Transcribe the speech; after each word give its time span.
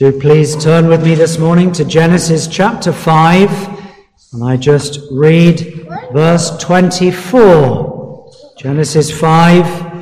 Do 0.00 0.18
please 0.18 0.56
turn 0.56 0.88
with 0.88 1.04
me 1.04 1.14
this 1.14 1.36
morning 1.36 1.72
to 1.72 1.84
Genesis 1.84 2.46
chapter 2.46 2.90
5, 2.90 4.32
and 4.32 4.42
I 4.42 4.56
just 4.56 4.98
read 5.10 5.86
verse 6.10 6.56
24. 6.56 8.32
Genesis 8.56 9.10
5, 9.10 9.92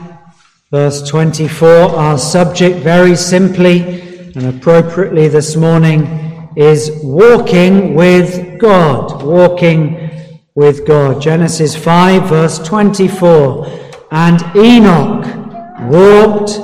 verse 0.71 1.03
24. 1.03 1.69
Our 1.69 2.17
subject, 2.17 2.77
very 2.77 3.17
simply 3.17 4.31
and 4.37 4.47
appropriately 4.47 5.27
this 5.27 5.57
morning, 5.57 6.53
is 6.57 6.93
walking 7.03 7.97
with 7.97 8.61
God. 8.61 9.25
Walking 9.25 10.13
with 10.55 10.87
God. 10.87 11.21
Genesis 11.21 11.75
5, 11.75 12.29
verse 12.29 12.61
24. 12.61 13.67
And 14.13 14.41
Enoch 14.55 15.27
walked 15.91 16.61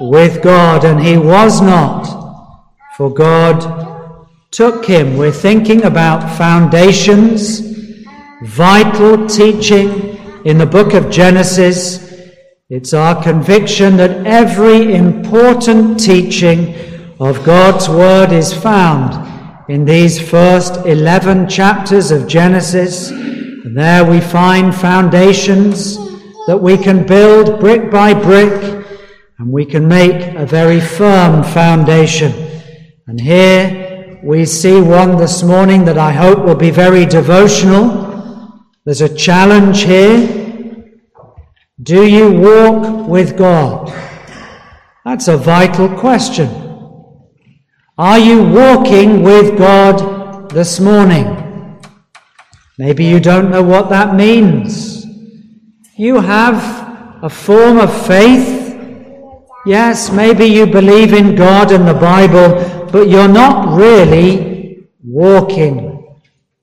with 0.00 0.42
God, 0.42 0.86
and 0.86 0.98
he 0.98 1.18
was 1.18 1.60
not 1.60 2.19
for 3.00 3.08
God 3.08 4.28
took 4.50 4.84
him. 4.84 5.16
We're 5.16 5.32
thinking 5.32 5.84
about 5.84 6.36
foundations, 6.36 7.60
vital 8.42 9.26
teaching 9.26 10.18
in 10.44 10.58
the 10.58 10.66
book 10.66 10.92
of 10.92 11.10
Genesis. 11.10 12.12
It's 12.68 12.92
our 12.92 13.22
conviction 13.22 13.96
that 13.96 14.26
every 14.26 14.94
important 14.94 15.98
teaching 15.98 16.74
of 17.18 17.42
God's 17.42 17.88
Word 17.88 18.32
is 18.32 18.52
found 18.52 19.70
in 19.70 19.86
these 19.86 20.20
first 20.20 20.76
11 20.84 21.48
chapters 21.48 22.10
of 22.10 22.28
Genesis. 22.28 23.08
And 23.08 23.74
there 23.78 24.04
we 24.04 24.20
find 24.20 24.74
foundations 24.74 25.96
that 26.46 26.60
we 26.60 26.76
can 26.76 27.06
build 27.06 27.60
brick 27.60 27.90
by 27.90 28.12
brick 28.12 28.84
and 29.38 29.50
we 29.50 29.64
can 29.64 29.88
make 29.88 30.34
a 30.34 30.44
very 30.44 30.82
firm 30.82 31.42
foundation. 31.42 32.49
And 33.06 33.20
here 33.20 34.20
we 34.22 34.44
see 34.44 34.80
one 34.80 35.16
this 35.16 35.42
morning 35.42 35.84
that 35.86 35.98
I 35.98 36.12
hope 36.12 36.44
will 36.44 36.54
be 36.54 36.70
very 36.70 37.06
devotional. 37.06 38.64
There's 38.84 39.00
a 39.00 39.14
challenge 39.14 39.82
here. 39.82 40.36
Do 41.82 42.06
you 42.06 42.32
walk 42.32 43.08
with 43.08 43.36
God? 43.38 43.92
That's 45.04 45.28
a 45.28 45.36
vital 45.36 45.88
question. 45.98 46.48
Are 47.96 48.18
you 48.18 48.44
walking 48.44 49.22
with 49.22 49.58
God 49.58 50.50
this 50.50 50.80
morning? 50.80 51.80
Maybe 52.78 53.04
you 53.04 53.20
don't 53.20 53.50
know 53.50 53.62
what 53.62 53.90
that 53.90 54.14
means. 54.14 55.04
You 55.96 56.20
have 56.20 57.22
a 57.22 57.28
form 57.28 57.78
of 57.78 58.06
faith. 58.06 58.59
Yes, 59.66 60.10
maybe 60.10 60.46
you 60.46 60.66
believe 60.66 61.12
in 61.12 61.34
God 61.34 61.70
and 61.70 61.86
the 61.86 61.92
Bible, 61.92 62.88
but 62.90 63.10
you're 63.10 63.28
not 63.28 63.76
really 63.76 64.88
walking 65.04 66.16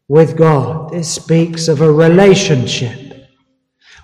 with 0.07 0.35
God. 0.35 0.91
This 0.91 1.13
speaks 1.13 1.67
of 1.67 1.81
a 1.81 1.91
relationship 1.91 3.29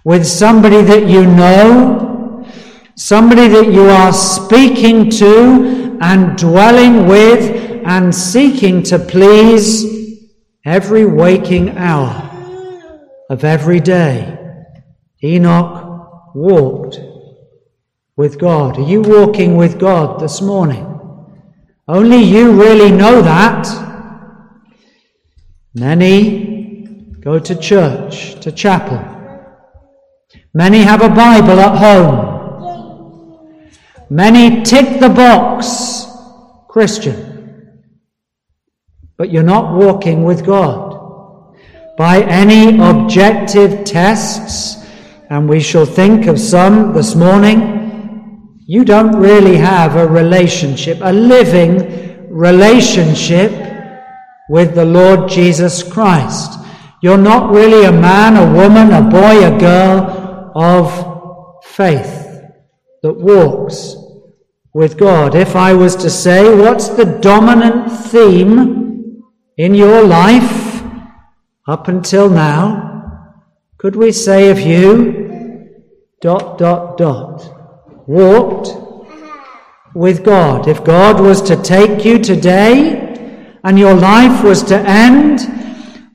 with 0.06 0.28
somebody 0.28 0.84
that 0.84 1.08
you 1.08 1.26
know, 1.26 2.48
somebody 2.96 3.48
that 3.48 3.74
you 3.74 3.90
are 3.90 4.14
speaking 4.14 5.10
to 5.10 5.98
and 6.00 6.38
dwelling 6.38 7.08
with 7.08 7.50
and 7.86 8.14
seeking 8.14 8.84
to 8.84 9.00
please 9.00 10.30
every 10.66 11.06
waking 11.06 11.78
hour 11.80 12.30
of 13.32 13.44
every 13.44 13.80
day. 13.80 14.38
Enoch 15.24 16.36
walked 16.36 17.00
with 18.16 18.40
God. 18.40 18.78
Are 18.78 18.82
you 18.82 19.02
walking 19.02 19.58
with 19.58 19.80
God 19.80 20.20
this 20.20 20.42
morning? 20.42 20.90
Only 21.88 22.22
you 22.22 22.52
really 22.52 22.92
know 22.92 23.22
that. 23.22 23.68
Many 25.74 27.16
go 27.20 27.40
to 27.40 27.56
church, 27.56 28.40
to 28.42 28.52
chapel. 28.52 29.00
Many 30.54 30.80
have 30.80 31.02
a 31.02 31.10
Bible 31.10 31.60
at 31.60 31.78
home. 31.78 32.34
Many 34.10 34.62
tick 34.64 35.00
the 35.00 35.10
box 35.10 36.06
Christian. 36.68 37.82
But 39.18 39.32
you're 39.32 39.44
not 39.44 39.74
walking 39.74 40.24
with 40.24 40.46
God. 40.46 40.92
By 41.98 42.22
any 42.22 42.80
objective 42.80 43.84
tests, 43.84 44.84
and 45.30 45.50
we 45.50 45.60
shall 45.60 45.86
think 45.86 46.28
of 46.28 46.40
some 46.40 46.94
this 46.94 47.16
morning, 47.16 47.83
you 48.74 48.84
don't 48.84 49.16
really 49.20 49.56
have 49.56 49.96
a 49.96 50.08
relationship, 50.08 50.98
a 51.02 51.14
living 51.14 52.28
relationship 52.28 53.52
with 54.50 54.74
the 54.74 54.84
Lord 54.84 55.30
Jesus 55.30 55.84
Christ. 55.84 56.58
You're 57.04 57.20
not 57.32 57.52
really 57.52 57.86
a 57.86 57.92
man, 57.92 58.36
a 58.36 58.52
woman, 58.52 58.92
a 58.92 59.04
boy, 59.04 59.46
a 59.46 59.60
girl 59.60 60.52
of 60.56 61.64
faith 61.66 62.16
that 63.04 63.14
walks 63.14 63.96
with 64.74 64.98
God. 64.98 65.36
If 65.36 65.56
I 65.56 65.74
was 65.74 65.96
to 65.98 66.10
say, 66.10 66.42
what's 66.56 66.88
the 66.88 67.06
dominant 67.06 67.92
theme 67.92 69.22
in 69.56 69.76
your 69.76 70.02
life 70.04 70.82
up 71.68 71.90
until 71.90 72.28
now? 72.28 73.38
Could 73.78 73.96
we 73.96 74.12
say 74.12 74.50
of 74.50 74.60
you, 74.60 75.76
dot, 76.22 76.58
dot, 76.58 76.98
dot 76.98 77.53
walked 78.08 78.70
with 79.94 80.24
God. 80.24 80.68
If 80.68 80.84
God 80.84 81.20
was 81.20 81.42
to 81.44 81.56
take 81.56 82.04
you 82.06 82.20
today 82.20 83.56
and 83.64 83.78
your 83.78 83.94
life 83.94 84.44
was 84.44 84.64
to 84.64 84.78
end 84.78 85.40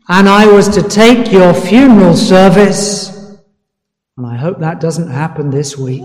and 0.08 0.28
I 0.28 0.46
was 0.46 0.68
to 0.70 0.82
take 0.82 1.30
your 1.32 1.54
funeral 1.54 2.16
service, 2.16 3.08
and 4.16 4.26
I 4.26 4.36
hope 4.36 4.58
that 4.58 4.80
doesn't 4.80 5.10
happen 5.10 5.50
this 5.50 5.76
week, 5.76 6.04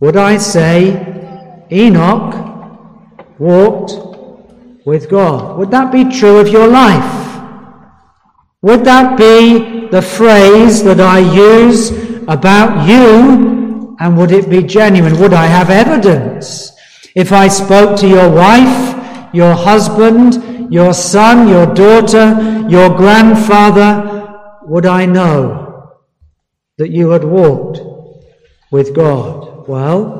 would 0.00 0.16
I 0.16 0.36
say 0.38 1.66
Enoch 1.70 2.34
walked 3.38 3.92
with 4.86 5.10
God? 5.10 5.58
Would 5.58 5.70
that 5.72 5.92
be 5.92 6.04
true 6.04 6.38
of 6.38 6.48
your 6.48 6.68
life? 6.68 7.26
Would 8.62 8.84
that 8.84 9.18
be 9.18 9.88
the 9.88 10.02
phrase 10.02 10.82
that 10.84 11.00
I 11.00 11.18
use 11.18 11.90
about 12.28 12.88
you 12.88 13.47
and 14.00 14.16
would 14.16 14.32
it 14.32 14.48
be 14.48 14.62
genuine? 14.62 15.18
Would 15.20 15.32
I 15.32 15.46
have 15.46 15.70
evidence? 15.70 16.72
If 17.14 17.32
I 17.32 17.48
spoke 17.48 17.98
to 18.00 18.08
your 18.08 18.30
wife, 18.30 19.34
your 19.34 19.54
husband, 19.54 20.72
your 20.72 20.94
son, 20.94 21.48
your 21.48 21.66
daughter, 21.66 22.66
your 22.68 22.90
grandfather, 22.96 24.28
would 24.62 24.86
I 24.86 25.06
know 25.06 25.94
that 26.76 26.90
you 26.90 27.10
had 27.10 27.24
walked 27.24 27.80
with 28.70 28.94
God? 28.94 29.66
Well, 29.68 30.18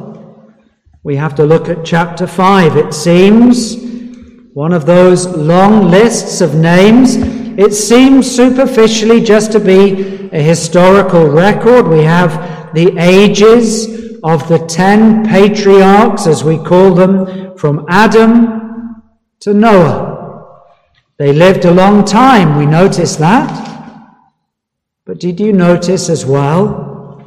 we 1.05 1.17
have 1.17 1.35
to 1.37 1.45
look 1.45 1.69
at 1.69 1.85
chapter 1.85 2.27
5. 2.27 2.77
It 2.77 2.93
seems 2.93 3.77
one 4.55 4.73
of 4.73 4.87
those 4.87 5.27
long 5.27 5.89
lists 5.89 6.41
of 6.41 6.55
names. 6.55 7.17
It 7.17 7.73
seems 7.75 8.29
superficially 8.29 9.21
just 9.21 9.53
to 9.53 9.61
be 9.61 10.29
a 10.33 10.43
historical 10.43 11.27
record. 11.27 11.87
We 11.87 12.03
have 12.03 12.58
the 12.75 12.97
ages 12.99 14.19
of 14.23 14.49
the 14.49 14.59
ten 14.67 15.25
patriarchs, 15.27 16.27
as 16.27 16.45
we 16.45 16.59
call 16.59 16.95
them, 16.95 17.57
from 17.57 17.85
Adam 17.89 19.03
to 19.41 19.55
Noah. 19.55 20.63
They 21.17 21.33
lived 21.33 21.65
a 21.65 21.73
long 21.73 22.05
time, 22.05 22.57
we 22.57 22.67
notice 22.67 23.17
that. 23.17 23.51
But 25.05 25.21
did 25.21 25.41
you 25.41 25.53
notice 25.53 26.09
as 26.09 26.27
well? 26.27 27.25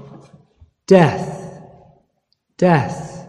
Death, 0.87 1.61
death, 2.57 3.27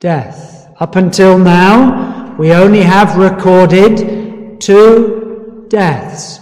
death. 0.00 0.68
Up 0.78 0.96
until 0.96 1.38
now, 1.38 2.34
we 2.38 2.52
only 2.52 2.82
have 2.82 3.16
recorded 3.16 4.60
two 4.60 5.66
deaths 5.68 6.40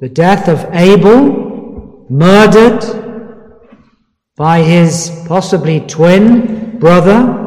the 0.00 0.08
death 0.10 0.48
of 0.48 0.68
Abel, 0.74 2.04
murdered 2.10 2.82
by 4.36 4.62
his 4.62 5.24
possibly 5.28 5.80
twin 5.80 6.78
brother, 6.78 7.40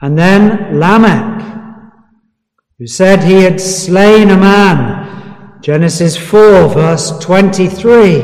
and 0.00 0.16
then 0.16 0.78
Lamech, 0.78 1.42
who 2.78 2.86
said 2.86 3.22
he 3.22 3.42
had 3.42 3.60
slain 3.60 4.30
a 4.30 4.36
man. 4.36 5.60
Genesis 5.60 6.16
4, 6.16 6.68
verse 6.68 7.18
23. 7.18 8.20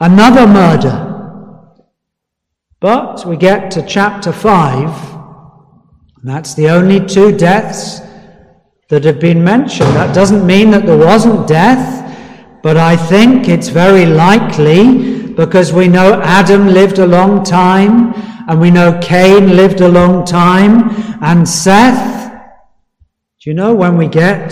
Another 0.00 0.46
murder. 0.46 1.08
But 2.80 3.24
we 3.26 3.36
get 3.36 3.70
to 3.72 3.86
chapter 3.86 4.32
5, 4.32 5.14
and 6.16 6.24
that's 6.24 6.54
the 6.54 6.68
only 6.68 7.04
two 7.04 7.36
deaths 7.36 8.00
that 8.88 9.04
have 9.04 9.20
been 9.20 9.44
mentioned. 9.44 9.88
That 9.90 10.14
doesn't 10.14 10.46
mean 10.46 10.70
that 10.72 10.84
there 10.84 10.98
wasn't 10.98 11.46
death, 11.46 12.60
but 12.62 12.76
I 12.76 12.96
think 12.96 13.48
it's 13.48 13.68
very 13.68 14.04
likely 14.06 15.11
because 15.36 15.72
we 15.72 15.88
know 15.88 16.20
Adam 16.22 16.68
lived 16.68 16.98
a 16.98 17.06
long 17.06 17.44
time, 17.44 18.12
and 18.48 18.60
we 18.60 18.70
know 18.70 18.98
Cain 19.00 19.56
lived 19.56 19.80
a 19.80 19.88
long 19.88 20.24
time, 20.24 20.90
and 21.22 21.48
Seth. 21.48 22.30
Do 23.40 23.50
you 23.50 23.54
know 23.54 23.74
when 23.74 23.96
we 23.96 24.08
get 24.08 24.50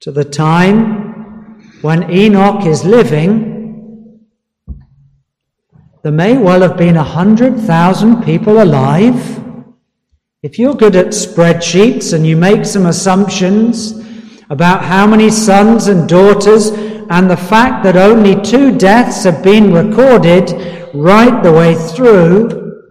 to 0.00 0.12
the 0.12 0.24
time 0.24 1.78
when 1.82 2.10
Enoch 2.10 2.66
is 2.66 2.84
living? 2.84 4.26
There 6.02 6.12
may 6.12 6.38
well 6.38 6.62
have 6.62 6.76
been 6.76 6.96
a 6.96 7.02
hundred 7.02 7.58
thousand 7.58 8.22
people 8.24 8.62
alive. 8.62 9.38
If 10.42 10.58
you're 10.58 10.74
good 10.74 10.96
at 10.96 11.08
spreadsheets 11.08 12.14
and 12.14 12.26
you 12.26 12.36
make 12.36 12.64
some 12.64 12.86
assumptions 12.86 14.00
about 14.48 14.82
how 14.82 15.06
many 15.06 15.30
sons 15.30 15.88
and 15.88 16.08
daughters 16.08 16.70
and 17.10 17.28
the 17.28 17.36
fact 17.36 17.82
that 17.82 17.96
only 17.96 18.40
two 18.40 18.78
deaths 18.78 19.24
have 19.24 19.42
been 19.42 19.72
recorded 19.72 20.52
right 20.94 21.42
the 21.42 21.52
way 21.52 21.74
through, 21.74 22.84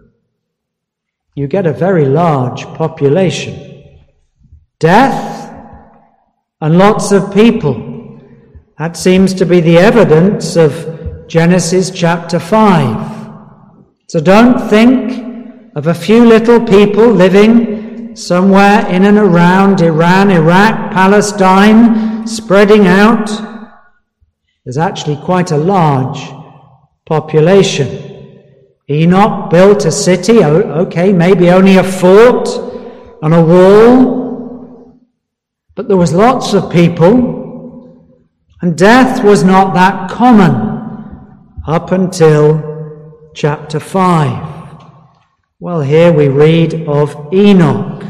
you 1.34 1.46
get 1.46 1.66
a 1.66 1.72
very 1.72 2.04
large 2.04 2.64
population. 2.74 3.94
Death 4.78 5.50
and 6.60 6.76
lots 6.76 7.12
of 7.12 7.32
people. 7.32 8.20
That 8.78 8.94
seems 8.94 9.32
to 9.34 9.46
be 9.46 9.60
the 9.60 9.78
evidence 9.78 10.54
of 10.54 11.26
Genesis 11.26 11.90
chapter 11.90 12.38
5. 12.38 13.28
So 14.08 14.20
don't 14.20 14.68
think 14.68 15.72
of 15.76 15.86
a 15.86 15.94
few 15.94 16.26
little 16.26 16.60
people 16.60 17.08
living 17.08 18.14
somewhere 18.14 18.86
in 18.88 19.04
and 19.04 19.16
around 19.16 19.80
Iran, 19.80 20.30
Iraq, 20.30 20.92
Palestine, 20.92 22.26
spreading 22.26 22.86
out. 22.86 23.30
There's 24.64 24.78
actually 24.78 25.16
quite 25.16 25.50
a 25.50 25.56
large 25.56 26.20
population. 27.06 27.88
Enoch 28.88 29.50
built 29.50 29.84
a 29.84 29.90
city, 29.90 30.44
okay, 30.44 31.12
maybe 31.12 31.50
only 31.50 31.76
a 31.76 31.84
fort 31.84 32.48
and 33.22 33.32
a 33.34 33.42
wall, 33.42 35.00
but 35.74 35.88
there 35.88 35.96
was 35.96 36.12
lots 36.12 36.52
of 36.52 36.70
people, 36.70 37.38
and 38.60 38.76
death 38.76 39.24
was 39.24 39.44
not 39.44 39.74
that 39.74 40.10
common 40.10 40.52
up 41.66 41.92
until 41.92 43.30
chapter 43.34 43.80
5. 43.80 44.84
Well, 45.60 45.80
here 45.80 46.12
we 46.12 46.28
read 46.28 46.86
of 46.88 47.32
Enoch. 47.32 48.02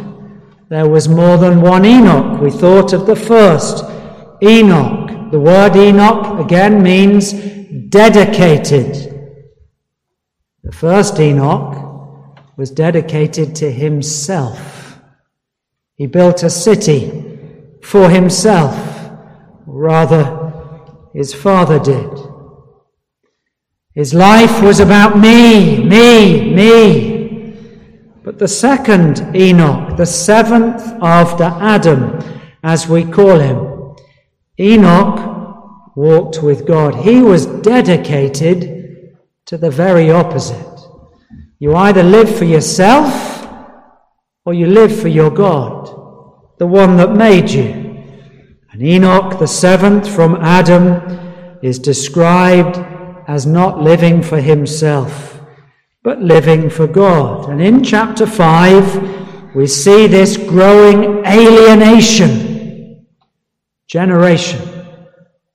There 0.69 0.89
was 0.89 1.09
more 1.09 1.37
than 1.37 1.61
one 1.61 1.85
Enoch. 1.85 2.41
We 2.41 2.51
thought 2.51 2.93
of 2.93 3.07
the 3.07 3.17
first, 3.17 3.85
Enoch. 4.43 5.11
The 5.31 5.39
word 5.39 5.77
Enoch 5.77 6.41
again 6.41 6.83
means 6.83 7.33
dedicated. 7.89 8.95
The 10.65 10.73
first 10.73 11.21
Enoch 11.21 12.37
was 12.57 12.73
dedicated 12.73 13.55
to 13.57 13.71
himself. 13.71 14.99
He 15.95 16.07
built 16.07 16.43
a 16.43 16.51
city 16.51 17.39
for 17.83 18.11
himself, 18.11 18.75
rather, 19.67 20.53
his 21.15 21.33
father 21.33 21.79
did. 21.79 22.11
His 23.95 24.13
life 24.13 24.63
was 24.63 24.81
about 24.81 25.17
me, 25.17 25.85
me, 25.85 26.55
me. 26.55 27.57
But 28.25 28.39
the 28.39 28.49
second 28.49 29.35
Enoch, 29.37 29.97
the 29.97 30.07
seventh 30.07 30.83
after 31.01 31.45
Adam, 31.45 32.19
as 32.63 32.89
we 32.89 33.05
call 33.05 33.39
him, 33.39 33.70
Enoch 34.59 35.95
walked 35.97 36.43
with 36.43 36.67
God. 36.67 36.95
He 36.95 37.21
was 37.21 37.47
dedicated 37.47 39.17
to 39.47 39.59
the 39.59 39.71
very 39.71 40.11
opposite. 40.11 40.67
You 41.59 41.75
either 41.75 42.03
live 42.03 42.35
for 42.35 42.45
yourself 42.45 43.47
or 44.45 44.55
you 44.55 44.67
live 44.67 44.99
for 44.99 45.09
your 45.09 45.31
God, 45.31 45.87
the 46.59 46.67
one 46.67 46.97
that 46.97 47.13
made 47.13 47.51
you. 47.51 48.05
And 48.73 48.83
Enoch, 48.83 49.39
the 49.39 49.47
seventh 49.47 50.09
from 50.09 50.37
Adam, 50.37 51.59
is 51.63 51.79
described 51.79 52.79
as 53.29 53.47
not 53.47 53.83
living 53.83 54.23
for 54.23 54.41
himself 54.41 55.31
but 56.03 56.23
living 56.23 56.71
for 56.71 56.87
God. 56.87 57.51
And 57.51 57.61
in 57.61 57.85
chapter 57.85 58.27
5, 58.27 59.55
we 59.55 59.67
see 59.67 60.07
this 60.07 60.37
growing 60.37 61.27
alienation. 61.27 62.50
Generation 63.91 64.61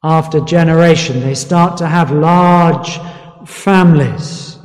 after 0.04 0.40
generation, 0.42 1.22
they 1.22 1.34
start 1.34 1.78
to 1.78 1.88
have 1.88 2.12
large 2.12 3.00
families. 3.48 4.60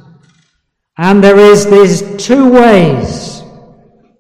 And 0.99 1.25
there 1.25 1.39
is 1.39 1.71
these 1.71 2.27
two 2.27 2.51
ways. 2.51 3.43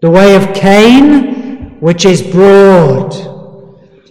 The 0.00 0.10
way 0.10 0.34
of 0.34 0.54
Cain, 0.54 1.78
which 1.80 2.06
is 2.06 2.22
broad. 2.22 3.12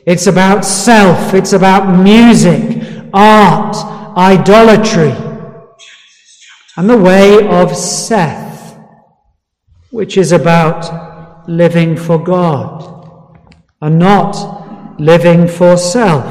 It's 0.06 0.28
about 0.28 0.66
self, 0.66 1.34
it's 1.34 1.54
about 1.54 1.98
music, 2.04 3.10
art, 3.14 3.76
idolatry 4.18 5.16
and 6.76 6.90
the 6.90 6.98
way 6.98 7.48
of 7.48 7.76
Seth, 7.76 8.78
which 9.92 10.18
is 10.18 10.32
about 10.32 11.50
living 11.50 11.96
for 11.96 12.18
God 12.18 13.40
and 13.82 13.98
not 14.00 14.59
living 15.00 15.48
for 15.48 15.78
self. 15.78 16.26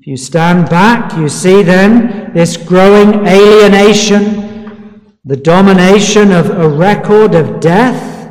If 0.00 0.06
you 0.06 0.16
stand 0.16 0.68
back, 0.68 1.16
you 1.16 1.28
see 1.28 1.62
then 1.62 2.32
this 2.32 2.56
growing 2.56 3.26
alienation, 3.26 5.10
the 5.24 5.36
domination 5.36 6.32
of 6.32 6.50
a 6.50 6.68
record 6.68 7.34
of 7.34 7.60
death, 7.60 8.30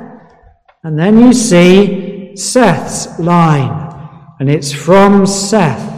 and 0.83 0.97
then 0.97 1.19
you 1.19 1.33
see 1.33 2.35
Seth's 2.35 3.19
line, 3.19 3.97
and 4.39 4.49
it's 4.49 4.71
from 4.71 5.25
Seth 5.25 5.91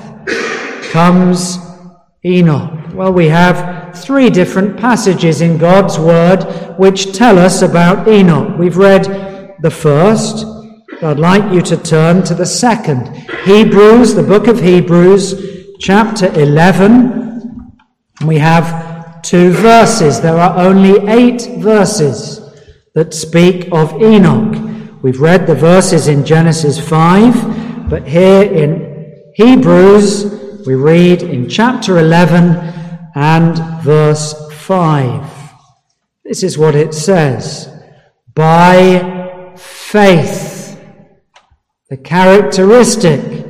comes 0.91 1.57
Enoch. 2.23 2.71
Well, 2.93 3.11
we 3.11 3.27
have 3.27 3.93
three 3.97 4.29
different 4.29 4.77
passages 4.77 5.41
in 5.41 5.57
God's 5.57 5.99
Word 5.99 6.43
which 6.77 7.11
tell 7.11 7.37
us 7.37 7.61
about 7.61 8.07
Enoch. 8.07 8.57
We've 8.57 8.77
read 8.77 9.57
the 9.61 9.69
first. 9.69 10.45
I'd 11.01 11.19
like 11.19 11.53
you 11.53 11.61
to 11.61 11.77
turn 11.77 12.23
to 12.23 12.33
the 12.33 12.45
second. 12.45 13.07
Hebrews, 13.43 14.15
the 14.15 14.23
book 14.23 14.47
of 14.47 14.61
Hebrews, 14.61 15.75
chapter 15.79 16.27
11. 16.39 17.75
We 18.25 18.37
have 18.37 19.21
two 19.21 19.51
verses. 19.51 20.21
There 20.21 20.37
are 20.37 20.57
only 20.57 21.05
eight 21.09 21.41
verses 21.57 22.39
that 22.93 23.13
speak 23.13 23.67
of 23.73 24.01
Enoch. 24.01 24.55
We've 25.01 25.19
read 25.19 25.47
the 25.47 25.55
verses 25.55 26.07
in 26.07 26.25
Genesis 26.25 26.79
5, 26.79 27.89
but 27.89 28.07
here 28.07 28.43
in 28.43 29.33
Hebrews, 29.35 30.65
we 30.65 30.75
read 30.75 31.23
in 31.23 31.49
chapter 31.49 31.97
11 31.97 32.55
and 33.15 33.83
verse 33.83 34.33
5. 34.53 35.51
This 36.23 36.41
is 36.41 36.57
what 36.57 36.73
it 36.73 36.93
says 36.93 37.69
By 38.33 39.53
faith, 39.57 40.44
the 41.89 41.97
characteristic 41.97 43.45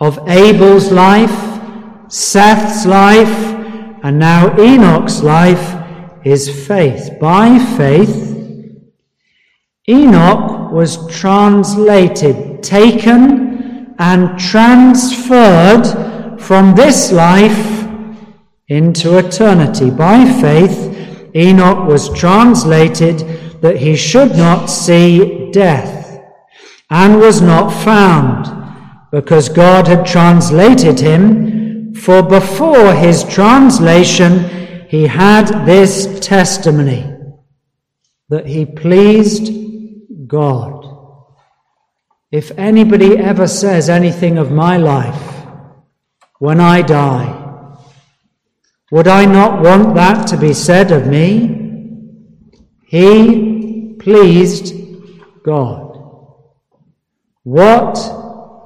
of 0.00 0.18
Abel's 0.28 0.90
life, 0.90 1.60
Seth's 2.08 2.84
life, 2.84 3.54
and 4.02 4.18
now 4.18 4.58
Enoch's 4.60 5.22
life 5.22 5.80
is 6.24 6.66
faith. 6.66 7.10
By 7.20 7.58
faith, 7.76 8.32
Enoch 9.88 10.72
was 10.72 11.06
translated, 11.14 12.62
taken, 12.62 13.94
and 13.98 14.38
transferred 14.38 16.40
from 16.40 16.74
this 16.74 17.12
life 17.12 17.86
into 18.68 19.18
eternity. 19.18 19.90
By 19.90 20.24
faith, 20.40 20.90
Enoch 21.36 21.86
was 21.86 22.08
translated 22.18 23.18
that 23.60 23.76
he 23.76 23.94
should 23.94 24.36
not 24.36 24.66
see 24.66 25.50
death, 25.52 26.03
and 26.94 27.18
was 27.18 27.42
not 27.42 27.70
found, 27.82 28.46
because 29.10 29.48
God 29.48 29.88
had 29.88 30.06
translated 30.06 31.00
him, 31.00 31.92
for 31.92 32.22
before 32.22 32.94
his 32.94 33.24
translation 33.24 34.88
he 34.88 35.08
had 35.08 35.66
this 35.66 36.20
testimony 36.20 37.02
that 38.28 38.46
he 38.46 38.64
pleased 38.64 39.50
God. 40.28 40.84
If 42.30 42.52
anybody 42.56 43.18
ever 43.18 43.48
says 43.48 43.90
anything 43.90 44.38
of 44.38 44.52
my 44.52 44.76
life 44.76 45.22
when 46.38 46.60
I 46.60 46.80
die, 46.82 47.28
would 48.92 49.08
I 49.08 49.24
not 49.24 49.62
want 49.62 49.96
that 49.96 50.28
to 50.28 50.36
be 50.36 50.52
said 50.52 50.92
of 50.92 51.08
me? 51.08 51.26
He 52.86 53.96
pleased 53.98 54.74
God. 55.44 55.83
What 57.44 57.96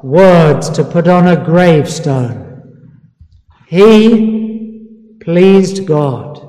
words 0.03 0.71
to 0.71 0.85
put 0.85 1.09
on 1.09 1.27
a 1.27 1.45
gravestone. 1.45 2.47
He 3.67 5.17
pleased 5.21 5.87
God. 5.87 6.45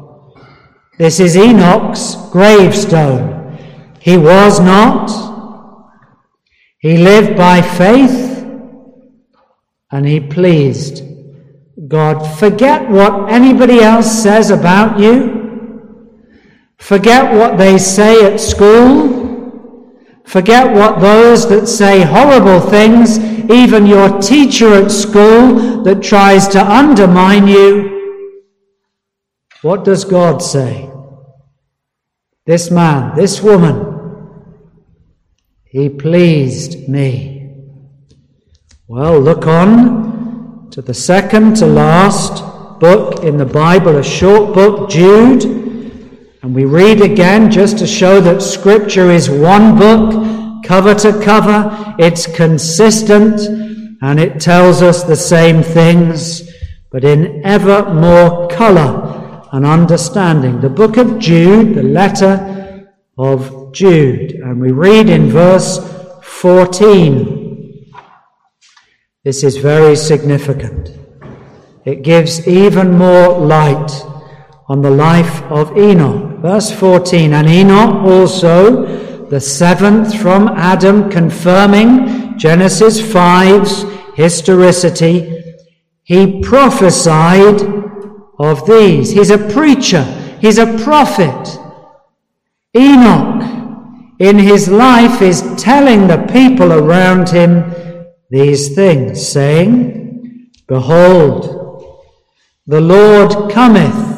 This 0.97 1.19
is 1.19 1.35
Enoch's 1.35 2.15
gravestone. 2.31 3.57
He 3.99 4.17
was 4.17 4.59
not. 4.59 5.09
He 6.79 6.97
lived 6.97 7.35
by 7.35 7.61
faith 7.61 8.45
and 9.91 10.05
he 10.05 10.19
pleased 10.19 11.03
God. 11.87 12.21
Forget 12.37 12.89
what 12.89 13.31
anybody 13.31 13.79
else 13.79 14.23
says 14.23 14.51
about 14.51 14.99
you. 14.99 15.39
Forget 16.77 17.33
what 17.35 17.57
they 17.57 17.77
say 17.77 18.31
at 18.31 18.39
school. 18.39 19.18
Forget 20.29 20.75
what 20.75 20.99
those 20.99 21.49
that 21.49 21.67
say 21.67 22.03
horrible 22.03 22.59
things, 22.59 23.17
even 23.49 23.87
your 23.87 24.21
teacher 24.21 24.75
at 24.75 24.91
school 24.91 25.81
that 25.81 26.03
tries 26.03 26.47
to 26.49 26.63
undermine 26.63 27.47
you. 27.47 28.29
What 29.63 29.83
does 29.83 30.05
God 30.05 30.43
say? 30.43 30.87
This 32.45 32.69
man, 32.69 33.15
this 33.15 33.41
woman, 33.41 34.45
he 35.65 35.89
pleased 35.89 36.87
me. 36.87 37.55
Well, 38.87 39.19
look 39.19 39.47
on 39.47 40.69
to 40.69 40.83
the 40.83 40.93
second 40.93 41.55
to 41.55 41.65
last 41.65 42.43
book 42.79 43.23
in 43.23 43.37
the 43.37 43.47
Bible, 43.47 43.97
a 43.97 44.03
short 44.03 44.53
book, 44.53 44.91
Jude. 44.91 45.58
And 46.41 46.55
we 46.55 46.63
read 46.63 47.01
again 47.01 47.51
just 47.51 47.79
to 47.79 47.87
show 47.87 48.21
that 48.21 48.41
Scripture 48.41 49.11
is 49.11 49.29
one 49.29 49.77
book, 49.77 50.63
cover 50.63 50.95
to 50.95 51.21
cover. 51.21 51.95
It's 51.99 52.27
consistent 52.27 53.41
and 54.01 54.19
it 54.21 54.39
tells 54.39 54.81
us 54.81 55.03
the 55.03 55.17
same 55.17 55.61
things, 55.61 56.49
but 56.91 57.03
in 57.03 57.45
ever 57.45 57.93
more 57.93 58.47
color 58.47 59.45
and 59.51 59.65
understanding. 59.65 60.61
The 60.61 60.69
book 60.69 60.95
of 60.95 61.19
Jude, 61.19 61.75
the 61.75 61.83
letter 61.83 62.87
of 63.17 63.73
Jude. 63.73 64.31
And 64.35 64.61
we 64.61 64.71
read 64.71 65.09
in 65.09 65.29
verse 65.29 65.77
14. 66.23 67.91
This 69.25 69.43
is 69.43 69.57
very 69.57 69.97
significant. 69.97 70.97
It 71.83 72.03
gives 72.03 72.47
even 72.47 72.97
more 72.97 73.37
light 73.37 74.05
on 74.69 74.83
the 74.83 74.89
life 74.89 75.41
of 75.51 75.75
Enoch. 75.75 76.39
Verse 76.41 76.71
14, 76.71 77.33
and 77.33 77.49
Enoch 77.49 78.05
also, 78.05 79.27
the 79.27 79.41
seventh 79.41 80.15
from 80.15 80.47
Adam, 80.49 81.09
confirming 81.09 82.37
Genesis 82.37 83.01
5's 83.01 83.83
historicity, 84.15 85.43
he 86.03 86.41
prophesied 86.41 87.61
of 88.39 88.65
these. 88.67 89.11
He's 89.11 89.31
a 89.31 89.49
preacher, 89.49 90.03
he's 90.39 90.59
a 90.59 90.77
prophet. 90.83 91.57
Enoch, 92.77 93.41
in 94.19 94.37
his 94.37 94.69
life, 94.69 95.23
is 95.23 95.41
telling 95.57 96.07
the 96.07 96.27
people 96.31 96.71
around 96.71 97.29
him 97.29 97.73
these 98.29 98.75
things, 98.75 99.27
saying, 99.27 100.51
Behold, 100.67 101.55
the 102.67 102.81
Lord 102.81 103.51
cometh. 103.51 104.08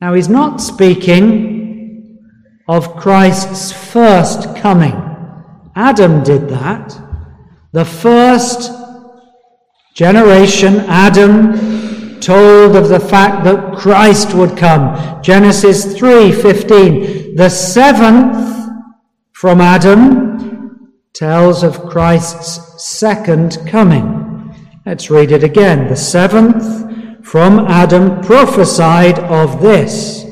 Now, 0.00 0.14
he's 0.14 0.28
not 0.28 0.60
speaking 0.62 2.18
of 2.66 2.96
Christ's 2.96 3.70
first 3.70 4.56
coming. 4.56 4.94
Adam 5.76 6.22
did 6.22 6.48
that. 6.48 6.98
The 7.72 7.84
first 7.84 8.70
generation, 9.94 10.80
Adam, 10.88 12.18
told 12.20 12.76
of 12.76 12.88
the 12.88 13.00
fact 13.00 13.44
that 13.44 13.76
Christ 13.76 14.34
would 14.34 14.56
come. 14.56 15.22
Genesis 15.22 15.94
3:15. 15.98 17.36
The 17.36 17.50
seventh 17.50 18.70
from 19.32 19.60
Adam 19.60 20.90
tells 21.14 21.62
of 21.62 21.84
Christ's 21.86 22.82
second 22.82 23.58
coming. 23.66 24.54
Let's 24.86 25.10
read 25.10 25.32
it 25.32 25.44
again. 25.44 25.88
The 25.88 25.96
seventh 25.96 26.89
from 27.30 27.60
Adam 27.68 28.20
prophesied 28.22 29.16
of 29.20 29.62
this, 29.62 30.26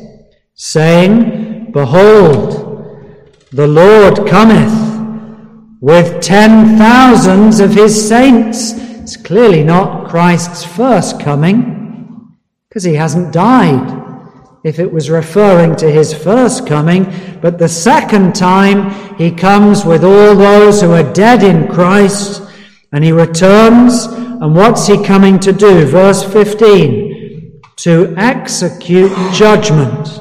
saying, 0.57 1.71
Behold, 1.71 2.51
the 3.53 3.69
Lord 3.69 4.27
cometh 4.27 4.75
with 5.81 6.21
ten 6.21 6.77
thousands 6.77 7.61
of 7.61 7.73
his 7.73 8.09
saints. 8.09 8.73
It's 8.73 9.17
clearly 9.17 9.63
not 9.63 10.09
Christ's 10.09 10.65
first 10.65 11.21
coming 11.21 12.37
because 12.69 12.83
he 12.83 12.95
hasn't 12.95 13.33
died. 13.33 14.05
If 14.65 14.81
it 14.81 14.93
was 14.93 15.09
referring 15.09 15.77
to 15.77 15.89
his 15.89 16.13
first 16.13 16.67
coming, 16.67 17.05
but 17.41 17.59
the 17.59 17.69
second 17.69 18.35
time 18.35 19.15
he 19.15 19.31
comes 19.31 19.85
with 19.85 20.03
all 20.03 20.35
those 20.35 20.81
who 20.81 20.91
are 20.91 21.13
dead 21.13 21.45
in 21.45 21.69
Christ 21.69 22.43
and 22.93 23.05
he 23.05 23.13
returns. 23.13 24.05
And 24.07 24.55
what's 24.55 24.87
he 24.87 25.03
coming 25.03 25.39
to 25.41 25.53
do? 25.53 25.87
Verse 25.87 26.23
15 26.23 27.61
to 27.77 28.13
execute 28.17 29.13
judgment. 29.33 30.21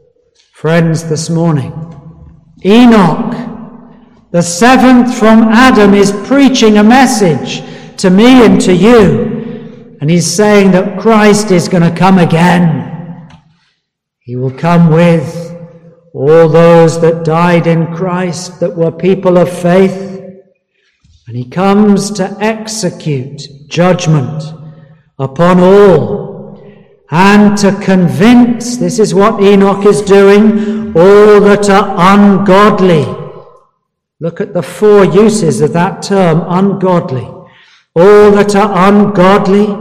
Friends, 0.53 1.09
this 1.09 1.29
morning, 1.29 1.73
Enoch 2.65 3.49
the 4.31 4.43
seventh 4.43 5.17
from 5.17 5.41
Adam 5.49 5.95
is 5.95 6.11
preaching 6.27 6.77
a 6.77 6.83
message 6.83 7.63
to 7.97 8.11
me 8.11 8.45
and 8.45 8.61
to 8.61 8.75
you. 8.75 9.97
And 10.01 10.09
he's 10.09 10.31
saying 10.31 10.71
that 10.71 10.99
Christ 10.99 11.49
is 11.49 11.67
going 11.67 11.81
to 11.81 11.97
come 11.97 12.19
again. 12.19 13.27
He 14.19 14.35
will 14.35 14.51
come 14.51 14.91
with 14.91 15.48
all 16.13 16.47
those 16.49 16.99
that 17.01 17.23
died 17.23 17.67
in 17.67 17.93
Christ, 17.95 18.59
that 18.59 18.75
were 18.75 18.91
people 18.91 19.37
of 19.37 19.49
faith. 19.49 20.21
And 21.27 21.37
he 21.37 21.45
comes 21.45 22.11
to 22.11 22.35
execute 22.39 23.41
judgment 23.67 24.43
upon 25.17 25.59
all 25.59 26.29
and 27.11 27.57
to 27.57 27.71
convince, 27.81 28.77
this 28.77 28.99
is 28.99 29.13
what 29.13 29.41
Enoch 29.41 29.85
is 29.85 30.01
doing, 30.01 30.95
all 30.95 31.39
that 31.41 31.69
are 31.69 31.95
ungodly 32.15 33.05
Look 34.21 34.41
at 34.41 34.53
the 34.53 34.61
four 34.61 35.05
uses 35.05 35.61
of 35.61 35.71
that 35.73 36.01
term, 36.01 36.43
ungodly. 36.45 37.25
All 37.95 38.31
that 38.31 38.53
are 38.53 38.89
ungodly, 38.89 39.77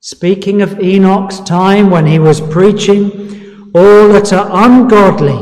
speaking 0.00 0.60
of 0.60 0.78
Enoch's 0.80 1.40
time 1.40 1.88
when 1.88 2.04
he 2.04 2.18
was 2.18 2.42
preaching, 2.42 3.47
all 3.74 4.08
that 4.08 4.32
are 4.32 4.48
ungodly 4.66 5.38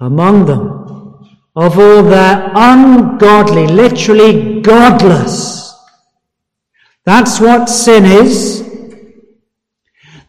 among 0.00 0.46
them, 0.46 1.28
of 1.54 1.78
all 1.78 2.02
their 2.02 2.50
ungodly, 2.54 3.66
literally 3.66 4.60
godless. 4.60 5.74
That's 7.04 7.40
what 7.40 7.68
sin 7.68 8.04
is. 8.04 8.68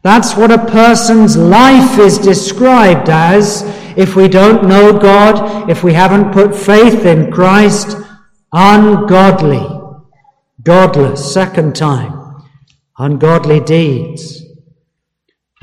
That's 0.02 0.36
what 0.36 0.52
a 0.52 0.66
person's 0.66 1.38
life 1.38 1.98
is 1.98 2.18
described 2.18 3.10
as 3.10 3.64
if 3.96 4.16
we 4.16 4.28
don't 4.28 4.68
know 4.68 4.98
God, 4.98 5.70
if 5.70 5.84
we 5.84 5.94
haven't 5.94 6.34
put 6.34 6.54
faith 6.56 7.06
in 7.06 7.32
Christ, 7.32 7.96
ungodly, 8.52 9.66
godless, 10.62 11.34
second 11.34 11.76
time, 11.76 12.44
ungodly 12.98 13.60
deeds, 13.60 14.43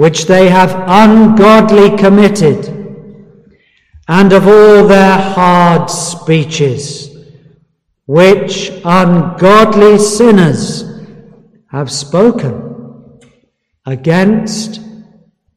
which 0.01 0.25
they 0.25 0.49
have 0.49 0.73
ungodly 0.89 1.95
committed, 1.99 2.67
and 4.09 4.33
of 4.33 4.47
all 4.47 4.87
their 4.87 5.19
hard 5.19 5.91
speeches, 5.91 7.15
which 8.07 8.71
ungodly 8.83 9.99
sinners 9.99 10.85
have 11.71 11.93
spoken 11.93 13.21
against 13.85 14.81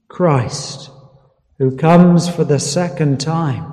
Christ 0.10 0.92
who 1.58 1.78
comes 1.78 2.28
for 2.28 2.44
the 2.44 2.60
second 2.60 3.22
time. 3.22 3.66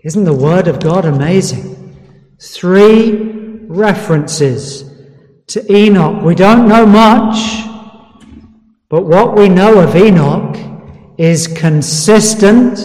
Isn't 0.00 0.24
the 0.24 0.34
Word 0.34 0.66
of 0.66 0.80
God 0.80 1.04
amazing? 1.04 1.96
Three 2.42 3.12
references 3.68 4.82
to 5.46 5.72
Enoch. 5.72 6.24
We 6.24 6.34
don't 6.34 6.68
know 6.68 6.86
much, 6.86 7.75
but 8.88 9.04
what 9.04 9.36
we 9.36 9.48
know 9.48 9.80
of 9.80 9.96
Enoch 9.96 10.56
is 11.18 11.48
consistent 11.48 12.78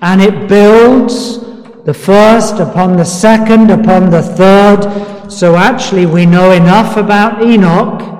and 0.00 0.22
it 0.22 0.48
builds 0.48 1.40
the 1.84 1.94
first 1.94 2.60
upon 2.60 2.96
the 2.96 3.04
second 3.04 3.70
upon 3.70 4.10
the 4.10 4.22
third. 4.22 5.30
So 5.30 5.56
actually, 5.56 6.06
we 6.06 6.24
know 6.24 6.52
enough 6.52 6.96
about 6.96 7.42
Enoch 7.42 8.14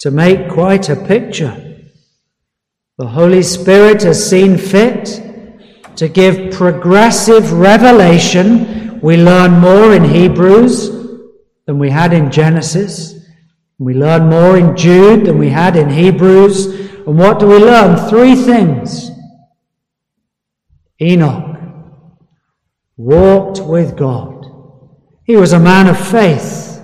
to 0.00 0.10
make 0.10 0.50
quite 0.50 0.88
a 0.90 0.96
picture. 0.96 1.60
The 2.98 3.06
Holy 3.06 3.42
Spirit 3.42 4.02
has 4.02 4.28
seen 4.28 4.58
fit 4.58 5.22
to 5.96 6.08
give 6.08 6.52
progressive 6.52 7.52
revelation. 7.52 9.00
We 9.00 9.16
learn 9.16 9.60
more 9.60 9.94
in 9.94 10.04
Hebrews 10.04 10.90
than 11.66 11.78
we 11.78 11.90
had 11.90 12.12
in 12.12 12.30
Genesis. 12.30 13.23
We 13.78 13.94
learn 13.94 14.28
more 14.28 14.56
in 14.56 14.76
Jude 14.76 15.26
than 15.26 15.38
we 15.38 15.50
had 15.50 15.76
in 15.76 15.90
Hebrews. 15.90 16.66
And 17.06 17.18
what 17.18 17.38
do 17.40 17.46
we 17.46 17.58
learn? 17.58 18.08
Three 18.08 18.34
things. 18.34 19.10
Enoch 21.00 21.58
walked 22.96 23.60
with 23.60 23.96
God. 23.96 24.46
He 25.24 25.36
was 25.36 25.52
a 25.52 25.58
man 25.58 25.88
of 25.88 25.98
faith 25.98 26.80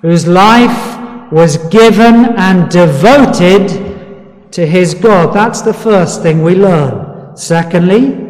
whose 0.00 0.26
life 0.26 1.32
was 1.32 1.58
given 1.68 2.36
and 2.36 2.70
devoted 2.70 4.52
to 4.52 4.66
his 4.66 4.94
God. 4.94 5.34
That's 5.34 5.60
the 5.62 5.74
first 5.74 6.22
thing 6.22 6.42
we 6.42 6.54
learn. 6.54 7.36
Secondly, 7.36 8.26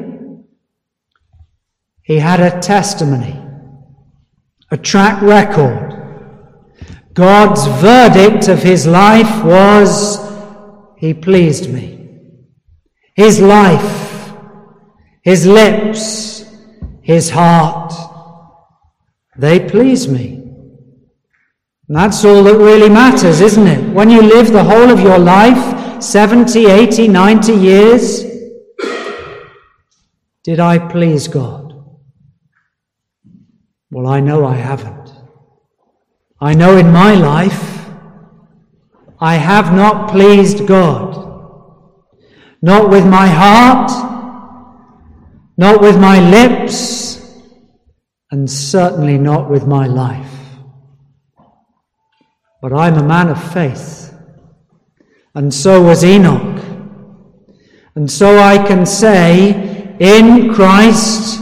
he 2.03 2.19
had 2.19 2.41
a 2.41 2.61
testimony, 2.61 3.41
a 4.71 4.77
track 4.77 5.21
record. 5.23 5.96
God's 7.17 7.67
verdict 7.81 8.49
of 8.49 8.63
his 8.63 8.87
life 8.87 9.43
was, 9.43 10.21
He 10.99 11.15
pleased 11.15 11.73
me. 11.73 12.09
His 13.15 13.41
life, 13.41 14.35
His 15.23 15.47
lips, 15.47 16.45
His 17.01 17.31
heart, 17.31 17.95
they 19.35 19.59
please 19.59 20.07
me. 20.07 20.43
And 21.89 21.97
that's 21.97 22.23
all 22.23 22.43
that 22.43 22.59
really 22.59 22.91
matters, 22.91 23.41
isn't 23.41 23.67
it? 23.67 23.95
When 23.95 24.11
you 24.11 24.21
live 24.21 24.53
the 24.53 24.65
whole 24.65 24.91
of 24.91 25.01
your 25.01 25.19
life, 25.19 26.03
70, 26.03 26.67
80, 26.67 27.09
90 27.09 27.53
years, 27.55 28.25
did 30.45 30.61
I 30.61 30.79
please 30.79 31.29
God? 31.29 31.83
Well, 33.91 34.07
I 34.07 34.21
know 34.21 34.45
I 34.45 34.57
haven't. 34.57 35.06
I 36.41 36.53
know 36.53 36.77
in 36.77 36.93
my 36.93 37.15
life 37.15 37.89
I 39.19 39.37
have 39.37 39.73
not 39.73 40.11
pleased 40.11 40.67
God. 40.67 41.25
Not 42.61 42.91
with 42.91 43.07
my 43.07 43.27
heart, 43.27 43.91
not 45.57 45.81
with 45.81 45.99
my 45.99 46.21
lips, 46.21 47.23
and 48.31 48.51
certainly 48.51 49.17
not 49.17 49.49
with 49.49 49.67
my 49.67 49.87
life. 49.87 50.33
But 52.61 52.75
I'm 52.75 52.99
a 52.99 53.03
man 53.03 53.29
of 53.29 53.53
faith, 53.53 54.13
and 55.35 55.55
so 55.55 55.83
was 55.83 56.05
Enoch. 56.05 56.63
And 57.95 58.11
so 58.11 58.39
I 58.39 58.59
can 58.59 58.85
say, 58.85 59.97
in 60.01 60.53
Christ, 60.53 61.41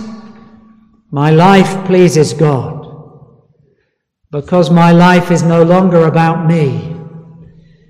my 1.11 1.31
life 1.31 1.85
pleases 1.87 2.33
God 2.33 2.74
because 4.35 4.69
my 4.69 4.91
life 4.91 5.31
is 5.31 5.45
no 5.45 5.63
longer 5.63 6.09
about 6.09 6.45
me. 6.45 6.97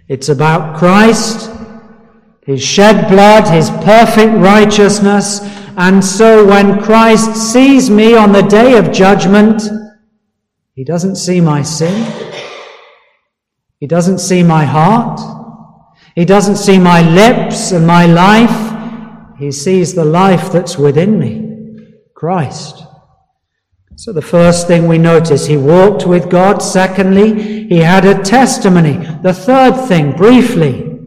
It's 0.09 0.29
about 0.29 0.77
Christ, 0.77 1.51
His 2.45 2.63
shed 2.63 3.09
blood, 3.09 3.49
His 3.49 3.71
perfect 3.71 4.35
righteousness. 4.35 5.41
And 5.79 6.05
so 6.05 6.47
when 6.47 6.83
Christ 6.83 7.35
sees 7.35 7.89
me 7.89 8.15
on 8.15 8.33
the 8.33 8.43
day 8.43 8.77
of 8.77 8.93
judgment, 8.93 9.63
He 10.75 10.85
doesn't 10.85 11.17
see 11.17 11.41
my 11.41 11.63
sin. 11.63 11.97
He 13.81 13.87
doesn't 13.87 14.19
see 14.19 14.43
my 14.43 14.67
heart. 14.67 15.19
He 16.15 16.27
doesn't 16.27 16.57
see 16.57 16.79
my 16.79 17.01
lips 17.01 17.73
and 17.73 17.87
my 17.87 18.05
life. 18.05 19.39
He 19.39 19.51
sees 19.51 19.95
the 19.95 20.05
life 20.05 20.53
that's 20.53 20.77
within 20.77 21.19
me, 21.19 21.95
Christ. 22.15 22.85
So 23.97 24.13
the 24.13 24.23
first 24.23 24.67
thing 24.67 24.87
we 24.87 24.99
notice, 24.99 25.47
he 25.47 25.57
walked 25.57 26.07
with 26.07 26.29
God. 26.29 26.59
Secondly, 26.59 27.69
he 27.69 27.79
had 27.79 28.05
a 28.05 28.23
testimony. 28.23 28.97
The 29.23 29.33
third 29.33 29.87
thing, 29.87 30.13
briefly, 30.13 31.01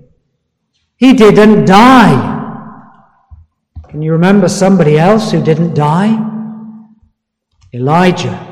he 0.96 1.14
didn't 1.14 1.66
die. 1.66 2.36
Can 3.90 4.02
you 4.02 4.14
remember 4.14 4.48
somebody 4.48 4.98
else 4.98 5.32
who 5.32 5.44
didn't 5.44 5.74
die? 5.74 6.18
Elijah. 7.74 8.44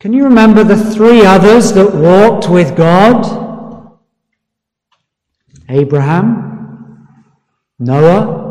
Can 0.00 0.12
you 0.12 0.24
remember 0.24 0.64
the 0.64 0.76
three 0.76 1.24
others 1.24 1.72
that 1.72 1.94
walked 1.94 2.50
with 2.50 2.76
God? 2.76 3.98
Abraham, 5.68 7.08
Noah, 7.78 8.43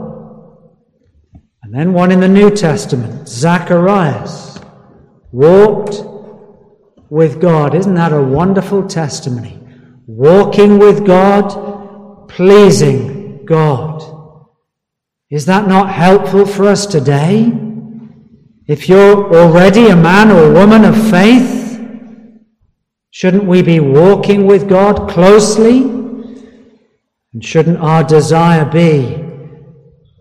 then 1.74 1.92
one 1.92 2.12
in 2.12 2.20
the 2.20 2.28
New 2.28 2.52
Testament, 2.52 3.28
Zacharias, 3.28 4.60
walked 5.32 6.04
with 7.10 7.42
God. 7.42 7.74
Isn't 7.74 7.96
that 7.96 8.14
a 8.14 8.22
wonderful 8.22 8.88
testimony? 8.88 9.60
Walking 10.06 10.78
with 10.78 11.04
God, 11.04 12.30
pleasing 12.30 13.44
God. 13.46 14.04
Is 15.32 15.48
that 15.48 15.68
not 15.68 15.90
helpful 15.90 16.46
for 16.46 16.68
us 16.68 16.86
today? 16.86 17.52
If 18.68 18.88
you're 18.88 19.36
already 19.36 19.88
a 19.88 19.96
man 19.96 20.30
or 20.30 20.54
woman 20.54 20.86
of 20.86 21.10
faith, 21.10 21.80
shouldn't 23.10 23.46
we 23.46 23.64
be 23.64 23.80
walking 23.80 24.46
with 24.46 24.70
God 24.70 25.10
closely? 25.10 25.82
And 27.34 27.44
shouldn't 27.44 27.80
our 27.80 28.04
desire 28.04 28.66
be 28.66 29.24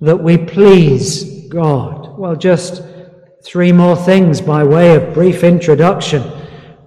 that 0.01 0.17
we 0.17 0.39
please 0.39 1.32
God? 1.53 2.19
Well, 2.19 2.35
just 2.35 2.83
three 3.45 3.73
more 3.73 3.95
things 3.95 4.41
by 4.41 4.65
way 4.65 4.97
of 4.97 5.13
brief 5.13 5.45
introduction. 5.45 6.23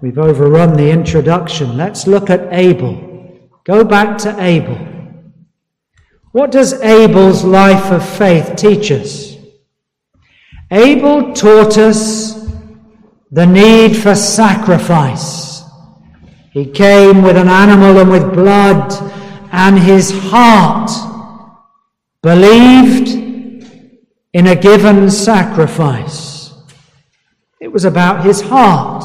We've 0.00 0.18
overrun 0.18 0.76
the 0.76 0.90
introduction. 0.90 1.76
Let's 1.76 2.08
look 2.08 2.30
at 2.30 2.52
Abel. 2.52 3.48
Go 3.62 3.84
back 3.84 4.18
to 4.18 4.34
Abel. 4.42 4.76
What 6.32 6.50
does 6.50 6.72
Abel's 6.82 7.44
life 7.44 7.92
of 7.92 8.06
faith 8.18 8.56
teach 8.56 8.90
us? 8.90 9.36
Abel 10.72 11.32
taught 11.32 11.78
us 11.78 12.34
the 13.30 13.46
need 13.46 13.96
for 13.96 14.16
sacrifice. 14.16 15.62
He 16.50 16.66
came 16.66 17.22
with 17.22 17.36
an 17.36 17.48
animal 17.48 17.98
and 17.98 18.10
with 18.10 18.34
blood, 18.34 18.92
and 19.52 19.78
his 19.78 20.10
heart 20.10 20.90
believed 22.20 23.25
in 24.36 24.46
a 24.48 24.54
given 24.54 25.10
sacrifice. 25.10 26.52
It 27.58 27.72
was 27.72 27.86
about 27.86 28.22
his 28.22 28.42
heart. 28.42 29.02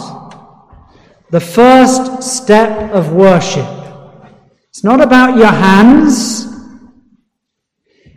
The 1.29 1.39
first 1.39 2.21
step 2.21 2.91
of 2.91 3.13
worship. 3.13 3.69
It's 4.67 4.83
not 4.83 4.99
about 4.99 5.37
your 5.37 5.53
hands. 5.69 6.47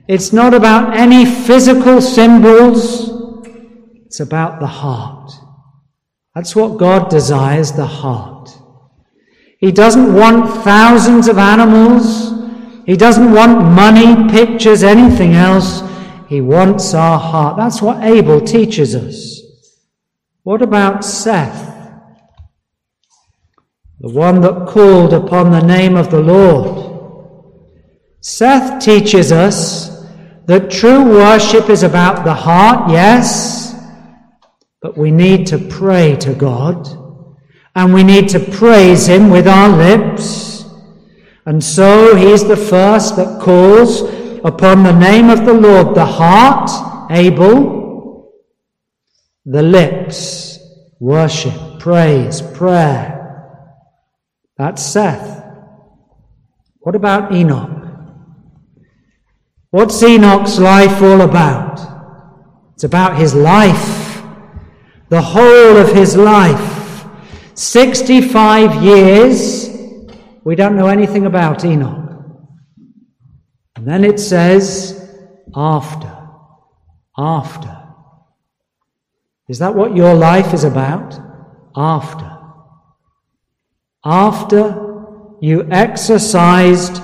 It's 0.08 0.32
not 0.32 0.54
about 0.54 0.96
any 0.96 1.24
physical 1.24 2.00
symbols. 2.00 3.08
It's 4.06 4.18
about 4.18 4.58
the 4.58 4.66
heart. 4.66 5.30
That's 6.34 6.56
what 6.56 6.78
God 6.78 7.10
desires 7.10 7.70
the 7.70 7.86
heart. 7.86 8.50
He 9.60 9.70
doesn't 9.70 10.12
want 10.12 10.64
thousands 10.64 11.28
of 11.28 11.38
animals. 11.38 12.32
He 12.86 12.96
doesn't 12.96 13.30
want 13.30 13.64
money, 13.70 14.28
pictures, 14.32 14.82
anything 14.82 15.34
else. 15.34 15.93
He 16.28 16.40
wants 16.40 16.94
our 16.94 17.18
heart. 17.18 17.56
That's 17.56 17.82
what 17.82 18.02
Abel 18.02 18.40
teaches 18.40 18.94
us. 18.94 19.42
What 20.42 20.62
about 20.62 21.04
Seth? 21.04 21.72
The 24.00 24.10
one 24.10 24.40
that 24.42 24.66
called 24.66 25.12
upon 25.12 25.50
the 25.50 25.62
name 25.62 25.96
of 25.96 26.10
the 26.10 26.20
Lord. 26.20 26.92
Seth 28.20 28.84
teaches 28.84 29.32
us 29.32 30.04
that 30.46 30.70
true 30.70 31.04
worship 31.04 31.70
is 31.70 31.82
about 31.82 32.24
the 32.24 32.34
heart, 32.34 32.90
yes, 32.90 33.74
but 34.82 34.98
we 34.98 35.10
need 35.10 35.46
to 35.46 35.58
pray 35.58 36.16
to 36.16 36.34
God 36.34 36.86
and 37.74 37.92
we 37.92 38.02
need 38.02 38.28
to 38.30 38.40
praise 38.40 39.06
Him 39.06 39.30
with 39.30 39.48
our 39.48 39.68
lips. 39.68 40.64
And 41.46 41.62
so 41.62 42.14
He's 42.14 42.46
the 42.46 42.56
first 42.56 43.16
that 43.16 43.40
calls 43.40 44.02
upon 44.44 44.82
the 44.82 44.92
name 44.92 45.30
of 45.30 45.46
the 45.46 45.54
Lord, 45.54 45.94
the 45.96 46.04
heart, 46.04 46.70
Abel, 47.10 48.30
the 49.46 49.62
lips, 49.62 50.58
worship, 51.00 51.80
praise, 51.80 52.42
prayer. 52.42 53.12
That's 54.58 54.82
Seth. 54.84 55.42
What 56.80 56.94
about 56.94 57.32
Enoch? 57.32 57.70
What's 59.70 60.02
Enoch's 60.02 60.60
life 60.60 61.02
all 61.02 61.22
about? 61.22 61.80
It's 62.74 62.84
about 62.84 63.16
his 63.18 63.34
life, 63.34 64.22
the 65.08 65.22
whole 65.22 65.76
of 65.78 65.94
his 65.94 66.16
life. 66.16 67.06
65 67.54 68.82
years, 68.82 69.70
we 70.44 70.54
don't 70.54 70.76
know 70.76 70.88
anything 70.88 71.24
about 71.24 71.64
Enoch. 71.64 72.03
And 73.84 73.92
then 73.92 74.04
it 74.10 74.18
says, 74.18 74.98
after. 75.54 76.10
After. 77.18 77.82
Is 79.46 79.58
that 79.58 79.74
what 79.74 79.94
your 79.94 80.14
life 80.14 80.54
is 80.54 80.64
about? 80.64 81.20
after. 81.76 82.38
After 84.06 85.36
you 85.42 85.68
exercised 85.70 87.02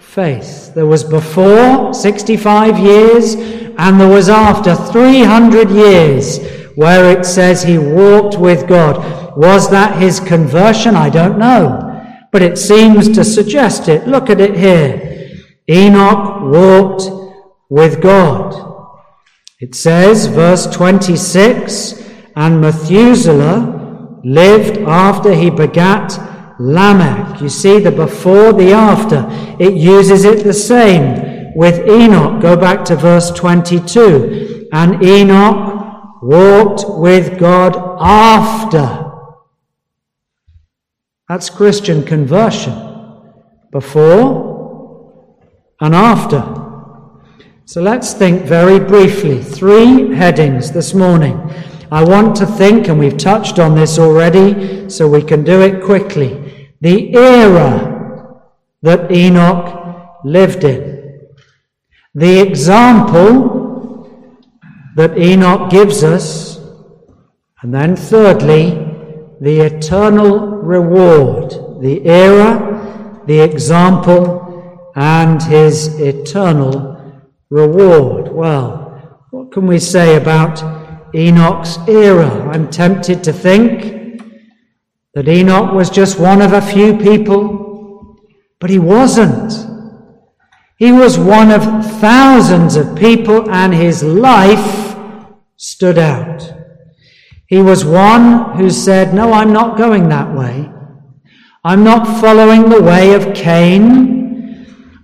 faith. 0.00 0.74
There 0.74 0.86
was 0.86 1.04
before 1.04 1.94
65 1.94 2.80
years, 2.80 3.36
and 3.36 4.00
there 4.00 4.08
was 4.08 4.28
after 4.28 4.74
300 4.74 5.70
years 5.70 6.40
where 6.74 7.16
it 7.16 7.24
says 7.24 7.62
he 7.62 7.78
walked 7.78 8.40
with 8.40 8.66
God. 8.66 9.36
Was 9.36 9.70
that 9.70 10.02
his 10.02 10.18
conversion? 10.18 10.96
I 10.96 11.10
don't 11.10 11.38
know. 11.38 11.84
But 12.32 12.42
it 12.42 12.58
seems 12.58 13.08
to 13.10 13.24
suggest 13.24 13.88
it. 13.88 14.08
Look 14.08 14.30
at 14.30 14.40
it 14.40 14.56
here. 14.56 15.07
Enoch 15.68 16.42
walked 16.42 17.10
with 17.68 18.00
God. 18.00 18.54
It 19.60 19.74
says, 19.74 20.26
verse 20.26 20.66
26, 20.66 22.04
and 22.36 22.60
Methuselah 22.60 24.20
lived 24.24 24.78
after 24.78 25.34
he 25.34 25.50
begat 25.50 26.18
Lamech. 26.60 27.40
You 27.40 27.48
see 27.48 27.78
the 27.78 27.90
before, 27.90 28.52
the 28.52 28.72
after. 28.72 29.26
It 29.62 29.74
uses 29.74 30.24
it 30.24 30.44
the 30.44 30.54
same 30.54 31.54
with 31.54 31.88
Enoch. 31.88 32.40
Go 32.40 32.56
back 32.56 32.84
to 32.86 32.96
verse 32.96 33.30
22. 33.32 34.68
And 34.72 35.02
Enoch 35.02 36.22
walked 36.22 36.84
with 36.86 37.38
God 37.38 37.76
after. 38.00 39.06
That's 41.28 41.50
Christian 41.50 42.04
conversion. 42.04 42.74
Before 43.70 44.47
and 45.80 45.94
after. 45.94 46.42
So 47.64 47.82
let's 47.82 48.12
think 48.14 48.42
very 48.42 48.80
briefly. 48.80 49.42
Three 49.42 50.14
headings 50.14 50.72
this 50.72 50.94
morning. 50.94 51.38
I 51.90 52.04
want 52.04 52.36
to 52.36 52.46
think, 52.46 52.88
and 52.88 52.98
we've 52.98 53.16
touched 53.16 53.58
on 53.58 53.74
this 53.74 53.98
already, 53.98 54.90
so 54.90 55.08
we 55.08 55.22
can 55.22 55.44
do 55.44 55.62
it 55.62 55.82
quickly 55.82 56.48
the 56.80 57.14
era 57.14 58.40
that 58.82 59.10
Enoch 59.10 60.20
lived 60.24 60.64
in, 60.64 61.28
the 62.14 62.40
example 62.40 63.56
that 64.96 65.18
Enoch 65.18 65.70
gives 65.70 66.04
us, 66.04 66.58
and 67.62 67.74
then 67.74 67.96
thirdly, 67.96 68.70
the 69.40 69.60
eternal 69.60 70.38
reward, 70.38 71.50
the 71.80 72.04
era, 72.06 73.22
the 73.26 73.40
example, 73.40 74.47
and 74.98 75.40
his 75.44 76.00
eternal 76.00 77.22
reward. 77.50 78.32
Well, 78.32 79.22
what 79.30 79.52
can 79.52 79.68
we 79.68 79.78
say 79.78 80.16
about 80.16 80.60
Enoch's 81.14 81.78
era? 81.86 82.50
I'm 82.50 82.68
tempted 82.68 83.22
to 83.22 83.32
think 83.32 84.20
that 85.14 85.28
Enoch 85.28 85.72
was 85.72 85.88
just 85.88 86.18
one 86.18 86.42
of 86.42 86.52
a 86.52 86.60
few 86.60 86.98
people, 86.98 88.16
but 88.58 88.70
he 88.70 88.80
wasn't. 88.80 89.52
He 90.78 90.90
was 90.90 91.16
one 91.16 91.52
of 91.52 91.62
thousands 92.00 92.74
of 92.74 92.96
people, 92.96 93.48
and 93.52 93.72
his 93.72 94.02
life 94.02 94.96
stood 95.56 95.98
out. 95.98 96.52
He 97.46 97.62
was 97.62 97.84
one 97.84 98.56
who 98.56 98.68
said, 98.68 99.14
No, 99.14 99.32
I'm 99.32 99.52
not 99.52 99.78
going 99.78 100.08
that 100.08 100.34
way. 100.34 100.68
I'm 101.62 101.84
not 101.84 102.20
following 102.20 102.68
the 102.68 102.82
way 102.82 103.14
of 103.14 103.32
Cain. 103.32 104.17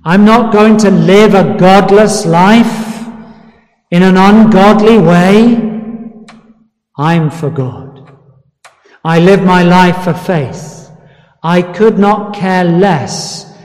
I'm 0.06 0.26
not 0.26 0.52
going 0.52 0.76
to 0.78 0.90
live 0.90 1.32
a 1.32 1.56
godless 1.56 2.26
life 2.26 3.06
in 3.90 4.02
an 4.02 4.18
ungodly 4.18 4.98
way. 4.98 5.56
I'm 6.98 7.30
for 7.30 7.48
God. 7.48 8.12
I 9.02 9.18
live 9.18 9.42
my 9.42 9.62
life 9.62 10.04
for 10.04 10.12
faith. 10.12 10.90
I 11.42 11.62
could 11.62 11.98
not 11.98 12.34
care 12.34 12.64
less 12.64 13.56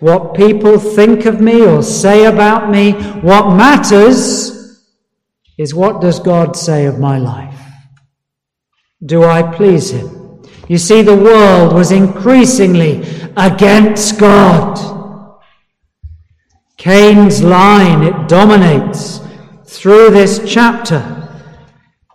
what 0.00 0.34
people 0.34 0.78
think 0.78 1.26
of 1.26 1.42
me 1.42 1.62
or 1.62 1.82
say 1.82 2.24
about 2.24 2.70
me. 2.70 2.92
What 3.20 3.54
matters 3.54 4.80
is 5.58 5.74
what 5.74 6.00
does 6.00 6.20
God 6.20 6.56
say 6.56 6.86
of 6.86 6.98
my 6.98 7.18
life? 7.18 7.60
Do 9.04 9.24
I 9.24 9.42
please 9.42 9.90
Him? 9.90 10.42
You 10.68 10.78
see, 10.78 11.02
the 11.02 11.16
world 11.16 11.74
was 11.74 11.92
increasingly 11.92 13.02
against 13.36 14.18
God. 14.18 15.01
Cain's 16.82 17.44
line, 17.44 18.02
it 18.02 18.28
dominates 18.28 19.20
through 19.66 20.10
this 20.10 20.40
chapter. 20.44 20.98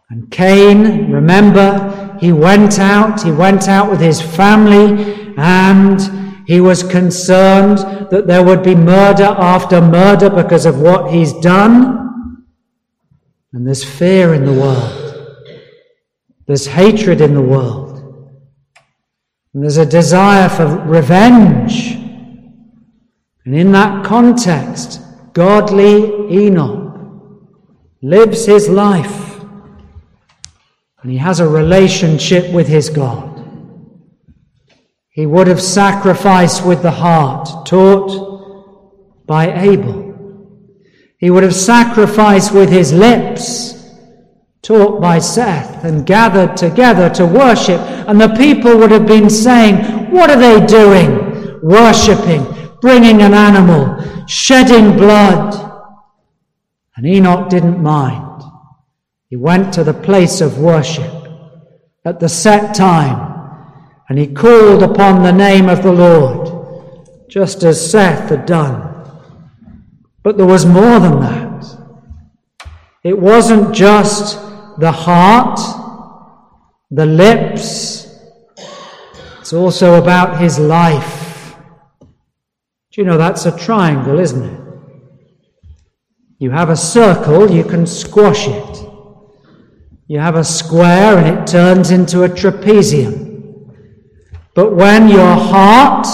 And 0.10 0.30
Cain, 0.30 1.10
remember, 1.10 2.18
he 2.20 2.34
went 2.34 2.78
out, 2.78 3.24
he 3.24 3.32
went 3.32 3.70
out 3.70 3.90
with 3.90 4.02
his 4.02 4.22
family, 4.22 5.34
and 5.38 6.46
he 6.46 6.60
was 6.60 6.84
concerned 6.84 7.78
that 8.12 8.28
there 8.28 8.44
would 8.44 8.62
be 8.62 8.76
murder 8.76 9.34
after 9.38 9.80
murder 9.80 10.30
because 10.30 10.66
of 10.66 10.82
what 10.82 11.14
he's 11.14 11.32
done. 11.40 12.46
And 13.54 13.66
there's 13.66 13.86
fear 13.86 14.34
in 14.34 14.44
the 14.44 14.52
world, 14.52 15.40
there's 16.46 16.68
hatred 16.68 17.22
in 17.22 17.34
the 17.34 17.42
world, 17.42 18.00
and 19.54 19.64
there's 19.64 19.78
a 19.78 19.86
desire 19.86 20.50
for 20.50 20.66
revenge. 20.66 22.07
And 23.48 23.56
in 23.56 23.72
that 23.72 24.04
context, 24.04 25.00
godly 25.32 26.30
Enoch 26.30 27.00
lives 28.02 28.46
his 28.46 28.68
life 28.68 29.40
and 31.02 31.10
he 31.10 31.18
has 31.18 31.40
a 31.40 31.48
relationship 31.48 32.52
with 32.52 32.68
his 32.68 32.90
God. 32.90 33.42
He 35.08 35.26
would 35.26 35.48
have 35.48 35.62
sacrificed 35.62 36.66
with 36.66 36.82
the 36.82 36.92
heart, 36.92 37.66
taught 37.66 39.26
by 39.26 39.58
Abel. 39.62 40.44
He 41.18 41.30
would 41.30 41.44
have 41.44 41.56
sacrificed 41.56 42.54
with 42.54 42.70
his 42.70 42.92
lips, 42.92 43.96
taught 44.62 45.00
by 45.00 45.20
Seth, 45.20 45.86
and 45.86 46.06
gathered 46.06 46.58
together 46.58 47.10
to 47.12 47.26
worship. 47.26 47.80
And 48.10 48.20
the 48.20 48.36
people 48.36 48.78
would 48.78 48.92
have 48.92 49.08
been 49.08 49.30
saying, 49.30 50.12
What 50.12 50.30
are 50.30 50.38
they 50.38 50.66
doing? 50.66 51.62
Worshipping, 51.64 52.57
bringing 52.82 53.22
an 53.22 53.34
animal, 53.34 54.26
shedding 54.28 54.98
blood. 54.98 55.54
And 56.96 57.06
Enoch 57.06 57.50
didn't 57.50 57.82
mind. 57.82 58.44
He 59.30 59.36
went 59.36 59.74
to 59.74 59.84
the 59.84 59.94
place 59.94 60.42
of 60.42 60.60
worship 60.60 61.14
at 62.06 62.20
the 62.20 62.30
set 62.30 62.74
time 62.76 63.28
and 64.10 64.18
he 64.18 64.28
called 64.28 64.84
upon 64.84 65.22
the 65.22 65.34
name 65.34 65.68
of 65.68 65.84
the 65.84 65.92
Lord, 65.92 67.30
just 67.30 67.64
as 67.64 67.92
Seth 67.92 68.30
had 68.30 68.46
done. 68.46 68.84
But 70.24 70.38
there 70.38 70.46
was 70.46 70.66
more 70.66 71.00
than 71.00 71.20
that. 71.20 71.78
It 73.04 73.20
wasn't 73.20 73.76
just 73.76 74.40
the 74.80 74.92
heart, 74.92 75.60
the 76.90 77.06
lips, 77.06 78.08
it's 79.48 79.54
also 79.54 79.94
about 79.94 80.42
his 80.42 80.60
life. 80.60 81.27
Do 82.98 83.04
you 83.04 83.10
know 83.10 83.18
that's 83.20 83.46
a 83.46 83.56
triangle, 83.56 84.18
isn't 84.18 84.44
it? 84.44 84.60
You 86.40 86.50
have 86.50 86.72
a 86.72 86.76
circle, 86.76 87.52
you 87.52 87.64
can 87.64 87.86
squash 87.86 88.48
it. 88.48 88.90
You 90.08 90.18
have 90.18 90.34
a 90.34 90.44
square 90.44 91.20
and 91.20 91.38
it 91.38 91.46
turns 91.46 91.92
into 91.92 92.24
a 92.24 92.28
trapezium. 92.28 93.72
But 94.56 94.76
when 94.76 95.10
your 95.10 95.36
heart, 95.36 96.08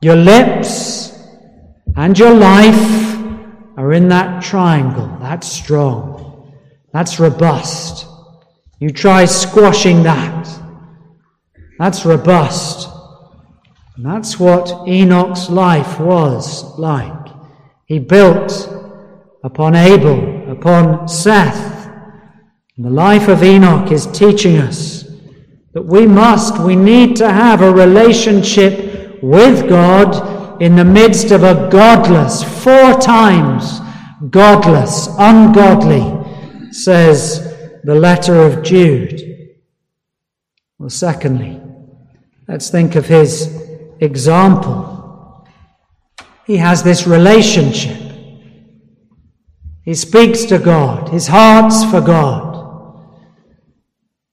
your 0.00 0.16
lips, 0.16 1.12
and 1.94 2.18
your 2.18 2.32
life 2.32 3.14
are 3.76 3.92
in 3.92 4.08
that 4.08 4.42
triangle, 4.42 5.14
that's 5.20 5.46
strong, 5.46 6.54
that's 6.90 7.20
robust. 7.20 8.06
You 8.78 8.88
try 8.88 9.26
squashing 9.26 10.04
that. 10.04 10.48
That's 11.78 12.06
robust. 12.06 12.88
And 14.00 14.10
that's 14.10 14.40
what 14.40 14.88
Enoch's 14.88 15.50
life 15.50 16.00
was 16.00 16.64
like. 16.78 17.28
He 17.84 17.98
built 17.98 18.66
upon 19.44 19.76
Abel, 19.76 20.50
upon 20.50 21.06
Seth, 21.06 21.86
and 22.78 22.86
the 22.86 22.88
life 22.88 23.28
of 23.28 23.42
Enoch 23.42 23.92
is 23.92 24.06
teaching 24.06 24.56
us 24.56 25.04
that 25.74 25.82
we 25.82 26.06
must, 26.06 26.58
we 26.60 26.76
need 26.76 27.14
to 27.16 27.30
have 27.30 27.60
a 27.60 27.70
relationship 27.70 29.22
with 29.22 29.68
God 29.68 30.62
in 30.62 30.76
the 30.76 30.84
midst 30.86 31.30
of 31.30 31.42
a 31.42 31.68
godless, 31.70 32.42
four 32.64 32.94
times 32.94 33.80
godless, 34.30 35.08
ungodly, 35.18 36.72
says 36.72 37.54
the 37.84 37.94
letter 37.94 38.40
of 38.40 38.62
Jude. 38.62 39.50
Well, 40.78 40.88
secondly, 40.88 41.60
let's 42.48 42.70
think 42.70 42.96
of 42.96 43.04
his 43.04 43.60
example. 44.00 45.46
He 46.46 46.56
has 46.56 46.82
this 46.82 47.06
relationship. 47.06 47.98
He 49.84 49.94
speaks 49.94 50.44
to 50.46 50.58
God, 50.58 51.08
his 51.08 51.28
heart's 51.28 51.84
for 51.84 52.00
God. 52.00 52.48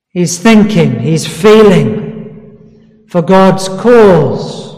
he's 0.10 0.40
thinking, 0.40 1.00
he's 1.00 1.28
feeling 1.28 3.06
for 3.08 3.22
God's 3.22 3.68
cause. 3.68 4.76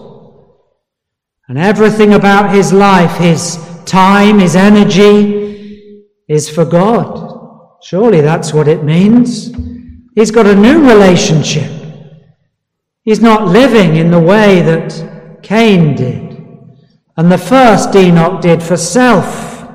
And 1.47 1.57
everything 1.57 2.13
about 2.13 2.53
his 2.53 2.71
life, 2.71 3.17
his 3.17 3.57
time, 3.85 4.39
his 4.39 4.55
energy, 4.55 6.05
is 6.27 6.49
for 6.49 6.65
God. 6.65 7.77
Surely 7.81 8.21
that's 8.21 8.53
what 8.53 8.67
it 8.67 8.83
means. 8.83 9.51
He's 10.13 10.31
got 10.31 10.45
a 10.45 10.55
new 10.55 10.87
relationship. 10.87 11.78
He's 13.03 13.21
not 13.21 13.47
living 13.47 13.95
in 13.95 14.11
the 14.11 14.19
way 14.19 14.61
that 14.61 15.39
Cain 15.41 15.95
did 15.95 16.29
and 17.19 17.29
the 17.29 17.37
first 17.37 17.93
Enoch 17.95 18.41
did 18.41 18.63
for 18.63 18.77
self. 18.77 19.67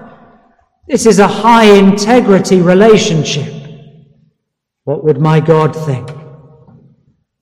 This 0.89 1.05
is 1.05 1.19
a 1.19 1.29
high 1.29 1.65
integrity 1.65 2.63
relationship. 2.63 3.53
What 4.85 5.05
would 5.05 5.21
my 5.21 5.41
God 5.41 5.77
think 5.77 6.09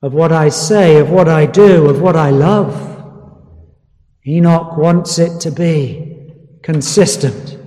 of 0.03 0.13
what 0.13 0.33
I 0.33 0.49
say, 0.49 0.99
of 0.99 1.11
what 1.11 1.29
I 1.29 1.47
do, 1.47 1.89
of 1.89 2.01
what 2.01 2.17
I 2.17 2.31
love? 2.31 2.89
Enoch 4.27 4.77
wants 4.77 5.21
it 5.21 5.41
to 5.43 5.53
be 5.53 6.29
consistent. 6.63 7.59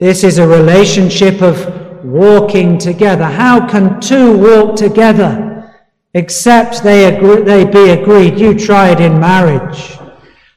This 0.00 0.24
is 0.24 0.38
a 0.38 0.46
relationship 0.46 1.40
of 1.40 2.04
walking 2.04 2.78
together. 2.78 3.24
How 3.24 3.68
can 3.68 4.00
two 4.00 4.36
walk 4.36 4.76
together 4.76 5.47
except 6.14 6.82
they, 6.82 7.14
agree, 7.14 7.42
they 7.42 7.64
be 7.64 7.90
agreed? 7.90 8.38
You 8.38 8.58
try 8.58 8.90
it 8.90 9.00
in 9.00 9.20
marriage. 9.20 9.98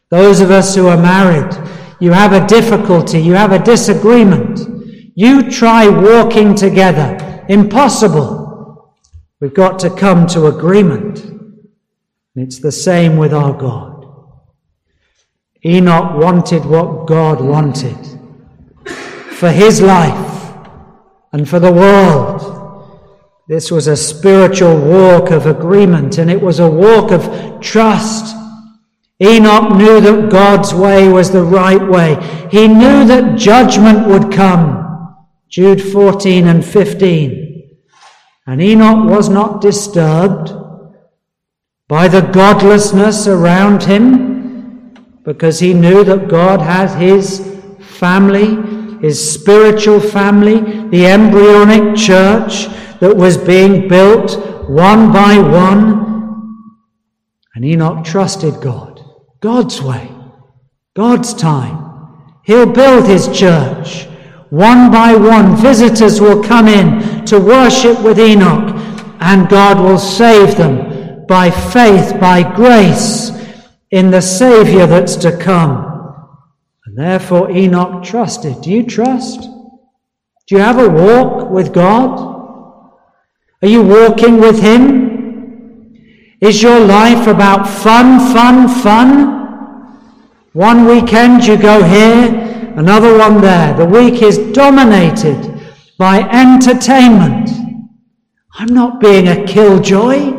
Those 0.10 0.42
of 0.42 0.52
us 0.52 0.76
who 0.76 0.88
are 0.88 0.98
married, 0.98 1.54
you 2.00 2.12
have 2.12 2.34
a 2.34 2.46
difficulty, 2.48 3.20
you 3.20 3.34
have 3.34 3.52
a 3.52 3.60
disagreement. 3.60 4.60
You 5.16 5.50
try 5.50 5.88
walking 5.88 6.56
together. 6.56 7.46
Impossible. 7.48 8.96
We've 9.40 9.54
got 9.54 9.80
to 9.80 9.90
come 9.90 10.28
to 10.28 10.48
agreement. 10.48 11.26
It's 12.36 12.60
the 12.60 12.72
same 12.72 13.18
with 13.18 13.34
our 13.34 13.54
God. 13.54 14.06
Enoch 15.66 16.18
wanted 16.18 16.66
what 16.66 17.08
God 17.08 17.40
wanted 17.42 17.98
for 19.32 19.52
his 19.52 19.82
life 19.82 20.56
and 21.34 21.48
for 21.48 21.60
the 21.60 21.72
world. 21.72 22.61
This 23.48 23.72
was 23.72 23.88
a 23.88 23.98
spiritual 23.98 24.80
walk 24.80 25.32
of 25.32 25.46
agreement 25.46 26.18
and 26.18 26.30
it 26.30 26.42
was 26.42 26.60
a 26.60 26.70
walk 26.70 27.12
of 27.12 27.60
trust. 27.62 28.36
Enoch 29.22 29.76
knew 29.78 30.02
that 30.02 30.32
God's 30.32 30.74
way 30.74 31.08
was 31.08 31.32
the 31.32 31.44
right 31.44 31.86
way. 31.88 32.16
He 32.50 32.68
knew 32.68 33.06
that 33.06 33.38
judgment 33.38 34.08
would 34.08 34.32
come. 34.32 34.82
Jude 35.50 35.82
14 35.82 36.48
and 36.48 36.66
15. 36.66 37.78
And 38.48 38.62
Enoch 38.62 39.10
was 39.10 39.30
not 39.30 39.62
disturbed 39.62 40.54
by 41.88 42.08
the 42.08 42.22
godlessness 42.22 43.28
around 43.28 43.84
him 43.84 44.94
because 45.24 45.60
he 45.60 45.74
knew 45.74 46.04
that 46.04 46.30
God 46.30 46.62
had 46.62 46.90
his 46.98 47.60
family, 47.82 48.56
his 49.02 49.34
spiritual 49.34 50.00
family, 50.00 50.62
the 50.90 51.06
embryonic 51.06 51.96
church 51.96 52.68
that 53.02 53.18
was 53.18 53.36
being 53.36 53.88
built 53.90 54.38
one 54.70 55.12
by 55.12 55.38
one. 55.38 56.70
And 57.56 57.66
Enoch 57.66 58.06
trusted 58.06 58.62
God, 58.62 59.04
God's 59.42 59.82
way, 59.82 60.10
God's 60.96 61.34
time. 61.34 61.80
He'll 62.44 62.72
build 62.72 63.06
his 63.06 63.28
church. 63.38 64.06
One 64.50 64.92
by 64.92 65.16
one, 65.16 65.56
visitors 65.56 66.22
will 66.22 66.44
come 66.44 66.68
in 66.68 67.26
to 67.26 67.40
worship 67.40 68.02
with 68.04 68.20
Enoch, 68.20 68.76
and 69.20 69.50
God 69.50 69.80
will 69.80 69.98
save 69.98 70.56
them 70.56 71.26
by 71.26 71.50
faith, 71.50 72.20
by 72.20 72.44
grace 72.56 73.32
in 73.90 74.12
the 74.12 74.22
Saviour 74.22 74.86
that's 74.86 75.16
to 75.18 75.36
come. 75.38 76.28
And 76.86 76.98
therefore 76.98 77.50
Enoch 77.50 78.04
trusted. 78.04 78.62
Do 78.62 78.70
you 78.70 78.86
trust? 78.86 79.42
Do 80.48 80.56
you 80.56 80.60
have 80.60 80.78
a 80.78 80.90
walk 80.90 81.50
with 81.50 81.74
God? 81.74 82.41
Are 83.62 83.68
you 83.68 83.84
walking 83.84 84.38
with 84.38 84.60
Him? 84.60 85.98
Is 86.42 86.62
your 86.64 86.80
life 86.80 87.28
about 87.28 87.68
fun, 87.68 88.20
fun, 88.34 88.68
fun? 88.68 89.12
One 90.54 90.86
weekend 90.86 91.46
you 91.46 91.58
go 91.58 91.84
here, 91.84 92.74
another 92.76 93.18
one 93.18 93.42
there. 93.42 93.74
The 93.74 93.86
week 93.86 94.22
is 94.22 94.38
dominated 94.54 95.62
by 95.98 96.22
entertainment. 96.30 97.50
I'm 98.54 98.74
not 98.74 99.00
being 99.00 99.28
a 99.28 99.46
killjoy. 99.46 100.32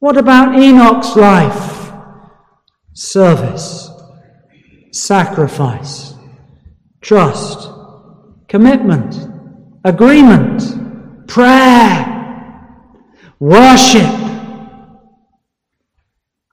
What 0.00 0.16
about 0.16 0.56
Enoch's 0.56 1.16
life? 1.16 1.72
service, 2.94 3.90
sacrifice, 4.90 6.14
trust, 7.00 7.70
commitment, 8.48 9.16
agreement, 9.84 10.62
prayer, 11.32 12.68
worship. 13.40 14.12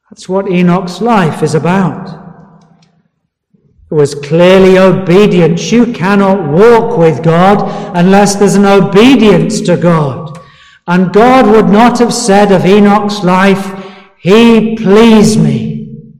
That's 0.09 0.29
what 0.29 0.49
Enoch's 0.49 1.01
life 1.01 1.43
is 1.43 1.53
about. 1.53 2.07
It 3.91 3.93
was 3.93 4.15
clearly 4.15 4.77
obedience. 4.77 5.69
You 5.69 5.91
cannot 5.91 6.49
walk 6.49 6.97
with 6.97 7.21
God 7.21 7.57
unless 7.93 8.35
there's 8.35 8.55
an 8.55 8.65
obedience 8.65 9.59
to 9.61 9.75
God. 9.75 10.39
And 10.87 11.11
God 11.11 11.47
would 11.47 11.67
not 11.67 11.99
have 11.99 12.13
said 12.13 12.53
of 12.53 12.65
Enoch's 12.65 13.21
life, 13.21 13.65
He 14.19 14.77
pleased 14.77 15.41
me 15.41 16.13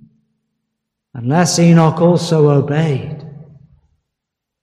unless 1.13 1.57
Enoch 1.59 2.01
also 2.01 2.49
obeyed. 2.49 3.25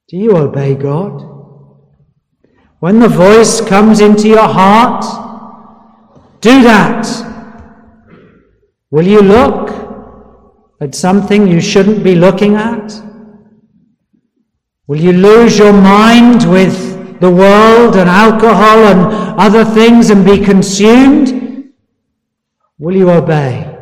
Do 0.09 0.19
you 0.19 0.37
obey 0.37 0.75
God? 0.75 1.36
When 2.81 2.99
the 3.01 3.09
voice 3.09 3.61
comes 3.61 4.01
into 4.01 4.29
your 4.29 4.47
heart, 4.47 5.05
do 6.41 6.63
that. 6.63 7.07
Will 8.91 9.07
you 9.07 9.23
look 9.23 9.71
at 10.81 10.95
something 10.95 11.47
you 11.47 11.61
shouldn't 11.61 12.05
be 12.05 12.15
looking 12.15 12.55
at? 12.55 13.03
Will 14.87 15.01
you 15.01 15.13
lose 15.13 15.59
your 15.59 15.73
mind 15.73 16.49
with 16.51 17.21
the 17.21 17.31
world 17.31 17.97
and 17.97 18.09
alcohol 18.09 18.85
and 18.85 19.41
other 19.41 19.65
things 19.65 20.11
and 20.11 20.25
be 20.25 20.39
consumed? 20.39 21.73
Will 22.79 22.95
you 22.95 23.11
obey? 23.11 23.73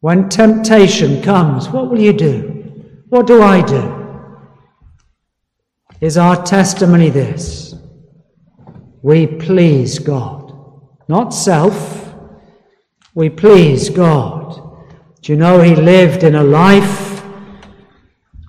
When 0.00 0.28
temptation 0.28 1.22
comes, 1.22 1.70
what 1.70 1.90
will 1.90 1.98
you 1.98 2.12
do? 2.12 3.02
What 3.08 3.26
do 3.26 3.42
I 3.42 3.62
do? 3.62 3.92
Is 6.00 6.18
our 6.18 6.44
testimony 6.44 7.08
this? 7.08 7.65
We 9.06 9.28
please 9.28 10.00
God, 10.00 10.52
not 11.06 11.28
self. 11.32 12.12
We 13.14 13.30
please 13.30 13.88
God. 13.88 14.60
Do 15.22 15.32
you 15.32 15.38
know 15.38 15.60
he 15.60 15.76
lived 15.76 16.24
in 16.24 16.34
a 16.34 16.42
life, 16.42 17.22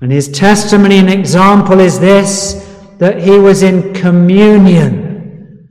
and 0.02 0.12
his 0.12 0.28
testimony 0.28 0.98
and 0.98 1.12
example 1.12 1.80
is 1.80 2.00
this 2.00 2.68
that 2.98 3.22
he 3.22 3.38
was 3.38 3.62
in 3.62 3.94
communion 3.94 5.70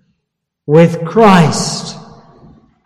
with 0.66 1.04
Christ 1.04 1.96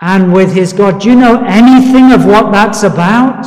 and 0.01 0.33
with 0.33 0.55
his 0.55 0.73
God. 0.73 1.03
Do 1.03 1.11
you 1.11 1.17
know 1.17 1.45
anything 1.47 2.13
of 2.13 2.25
what 2.25 2.51
that's 2.51 2.83
about? 2.83 3.45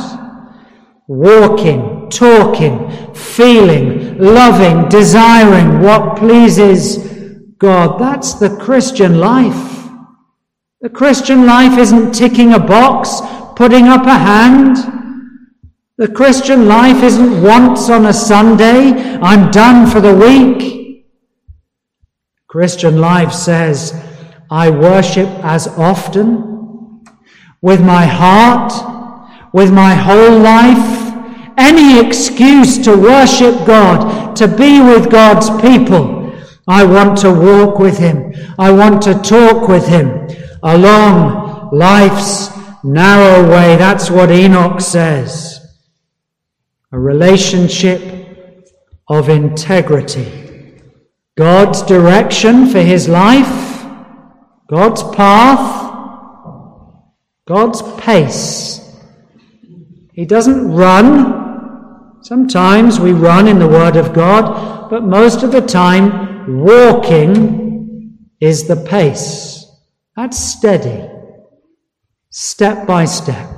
Walking, 1.08 2.08
talking, 2.08 2.88
feeling, 3.16 4.16
loving, 4.18 4.88
desiring 4.88 5.80
what 5.80 6.16
pleases 6.16 7.13
God. 7.58 7.98
That's 7.98 8.34
the 8.34 8.56
Christian 8.56 9.18
life. 9.18 9.88
The 10.80 10.90
Christian 10.90 11.46
life 11.46 11.78
isn't 11.78 12.12
ticking 12.12 12.52
a 12.52 12.58
box, 12.58 13.20
putting 13.56 13.88
up 13.88 14.06
a 14.06 14.18
hand. 14.18 14.76
The 15.96 16.08
Christian 16.08 16.66
life 16.66 17.02
isn't 17.02 17.42
once 17.42 17.88
on 17.88 18.06
a 18.06 18.12
Sunday, 18.12 18.92
I'm 19.22 19.50
done 19.50 19.88
for 19.88 20.00
the 20.00 20.14
week. 20.14 21.06
Christian 22.48 23.00
life 23.00 23.32
says, 23.32 23.94
I 24.50 24.70
worship 24.70 25.28
as 25.42 25.68
often 25.68 27.04
with 27.62 27.80
my 27.80 28.04
heart, 28.04 28.72
with 29.52 29.72
my 29.72 29.94
whole 29.94 30.38
life, 30.38 31.14
any 31.56 32.04
excuse 32.04 32.76
to 32.84 32.96
worship 32.96 33.66
God, 33.66 34.36
to 34.36 34.46
be 34.48 34.80
with 34.80 35.10
God's 35.10 35.48
people. 35.62 36.23
I 36.66 36.84
want 36.84 37.18
to 37.18 37.32
walk 37.32 37.78
with 37.78 37.98
Him. 37.98 38.32
I 38.58 38.72
want 38.72 39.02
to 39.02 39.14
talk 39.14 39.68
with 39.68 39.86
Him 39.86 40.28
along 40.62 41.70
life's 41.72 42.50
narrow 42.82 43.48
way. 43.50 43.76
That's 43.76 44.10
what 44.10 44.30
Enoch 44.30 44.80
says. 44.80 45.60
A 46.92 46.98
relationship 46.98 48.02
of 49.08 49.28
integrity. 49.28 50.80
God's 51.36 51.82
direction 51.82 52.68
for 52.68 52.80
his 52.80 53.08
life 53.08 53.64
God's 54.68 55.02
path, 55.14 55.92
God's 57.46 57.82
pace. 58.00 58.80
He 60.14 60.24
doesn't 60.24 60.72
run. 60.72 62.18
Sometimes 62.22 62.98
we 62.98 63.12
run 63.12 63.46
in 63.46 63.58
the 63.58 63.68
Word 63.68 63.96
of 63.96 64.14
God, 64.14 64.88
but 64.88 65.04
most 65.04 65.42
of 65.42 65.52
the 65.52 65.60
time, 65.60 66.33
walking 66.48 68.18
is 68.40 68.66
the 68.68 68.76
pace. 68.76 69.66
That's 70.16 70.38
steady, 70.38 71.08
step 72.30 72.86
by 72.86 73.04
step, 73.04 73.48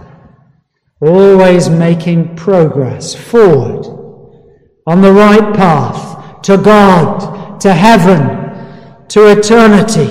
always 1.01 1.69
making 1.69 2.37
progress 2.37 3.15
forward 3.15 3.85
on 4.87 5.03
the 5.03 5.13
right 5.13 5.55
path 5.55 6.41
to 6.43 6.57
God, 6.57 7.61
to 7.61 7.75
heaven, 7.75 9.07
to 9.09 9.27
eternity. 9.37 10.09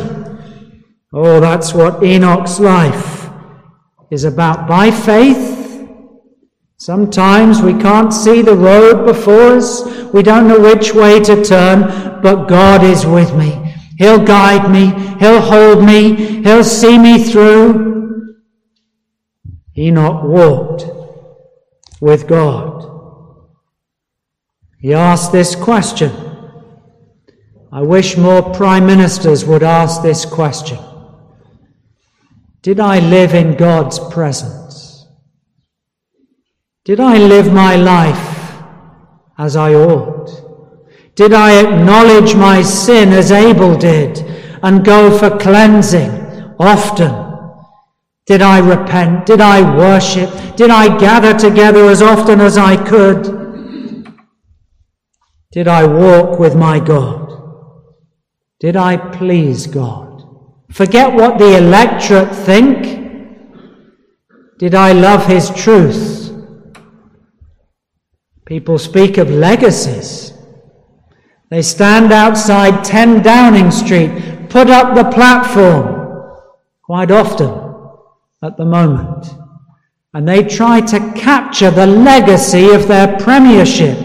Oh, 1.13 1.39
that's 1.39 1.73
what 1.73 2.03
Enoch's 2.03 2.59
life 2.59 3.29
is 4.11 4.25
about. 4.25 4.67
By 4.67 4.91
faith, 4.91 5.54
sometimes 6.77 7.61
we 7.61 7.73
can't 7.73 8.13
see 8.13 8.41
the 8.41 8.55
road 8.55 9.05
before 9.05 9.57
us, 9.57 9.83
we 10.13 10.23
don't 10.23 10.47
know 10.47 10.59
which 10.59 10.93
way 10.93 11.19
to 11.21 11.43
turn, 11.43 12.21
but 12.21 12.47
God 12.47 12.83
is 12.83 13.05
with 13.05 13.35
me. 13.35 13.73
He'll 13.97 14.23
guide 14.23 14.69
me, 14.69 14.87
He'll 15.19 15.41
hold 15.41 15.83
me, 15.83 16.43
He'll 16.43 16.63
see 16.63 16.97
me 16.97 17.23
through. 17.23 18.35
Enoch 19.77 20.23
walked 20.23 20.85
with 22.01 22.27
God. 22.27 22.75
He 24.79 24.93
asked 24.93 25.31
this 25.31 25.55
question. 25.55 26.11
I 27.71 27.81
wish 27.81 28.15
more 28.15 28.53
prime 28.53 28.85
ministers 28.85 29.43
would 29.43 29.63
ask 29.63 30.01
this 30.01 30.25
question. 30.25 30.79
Did 32.61 32.79
I 32.79 32.99
live 32.99 33.33
in 33.33 33.57
God's 33.57 33.99
presence? 34.13 34.64
Did 36.85 36.99
I 36.99 37.17
live 37.17 37.51
my 37.51 37.75
life 37.75 38.61
as 39.39 39.55
I 39.55 39.73
ought? 39.73 40.29
Did 41.15 41.33
I 41.33 41.59
acknowledge 41.59 42.35
my 42.35 42.61
sin 42.61 43.11
as 43.11 43.31
Abel 43.31 43.75
did 43.75 44.19
and 44.61 44.85
go 44.85 45.17
for 45.17 45.35
cleansing 45.35 46.11
often? 46.59 47.11
Did 48.27 48.43
I 48.43 48.59
repent? 48.59 49.25
Did 49.25 49.41
I 49.41 49.63
worship? 49.75 50.29
Did 50.55 50.69
I 50.69 50.95
gather 50.99 51.35
together 51.35 51.89
as 51.89 52.03
often 52.03 52.39
as 52.39 52.55
I 52.55 52.75
could? 52.77 53.23
Did 55.53 55.67
I 55.67 55.87
walk 55.87 56.37
with 56.37 56.55
my 56.55 56.79
God? 56.79 57.31
Did 58.59 58.75
I 58.75 58.95
please 58.97 59.65
God? 59.65 60.21
Forget 60.71 61.13
what 61.13 61.39
the 61.39 61.57
electorate 61.57 62.35
think. 62.35 62.77
Did 64.59 64.75
I 64.75 64.91
love 64.91 65.25
his 65.25 65.49
truth? 65.49 66.14
People 68.45 68.77
speak 68.77 69.17
of 69.17 69.29
legacies. 69.29 70.33
They 71.49 71.63
stand 71.63 72.11
outside 72.11 72.83
10 72.83 73.23
Downing 73.23 73.71
Street, 73.71 74.49
put 74.49 74.69
up 74.69 74.95
the 74.95 75.09
platform 75.09 76.31
quite 76.83 77.09
often 77.09 77.49
at 78.43 78.57
the 78.57 78.65
moment, 78.65 79.25
and 80.13 80.27
they 80.27 80.43
try 80.43 80.79
to 80.81 81.13
capture 81.13 81.71
the 81.71 81.87
legacy 81.87 82.69
of 82.69 82.87
their 82.87 83.17
premiership. 83.17 83.97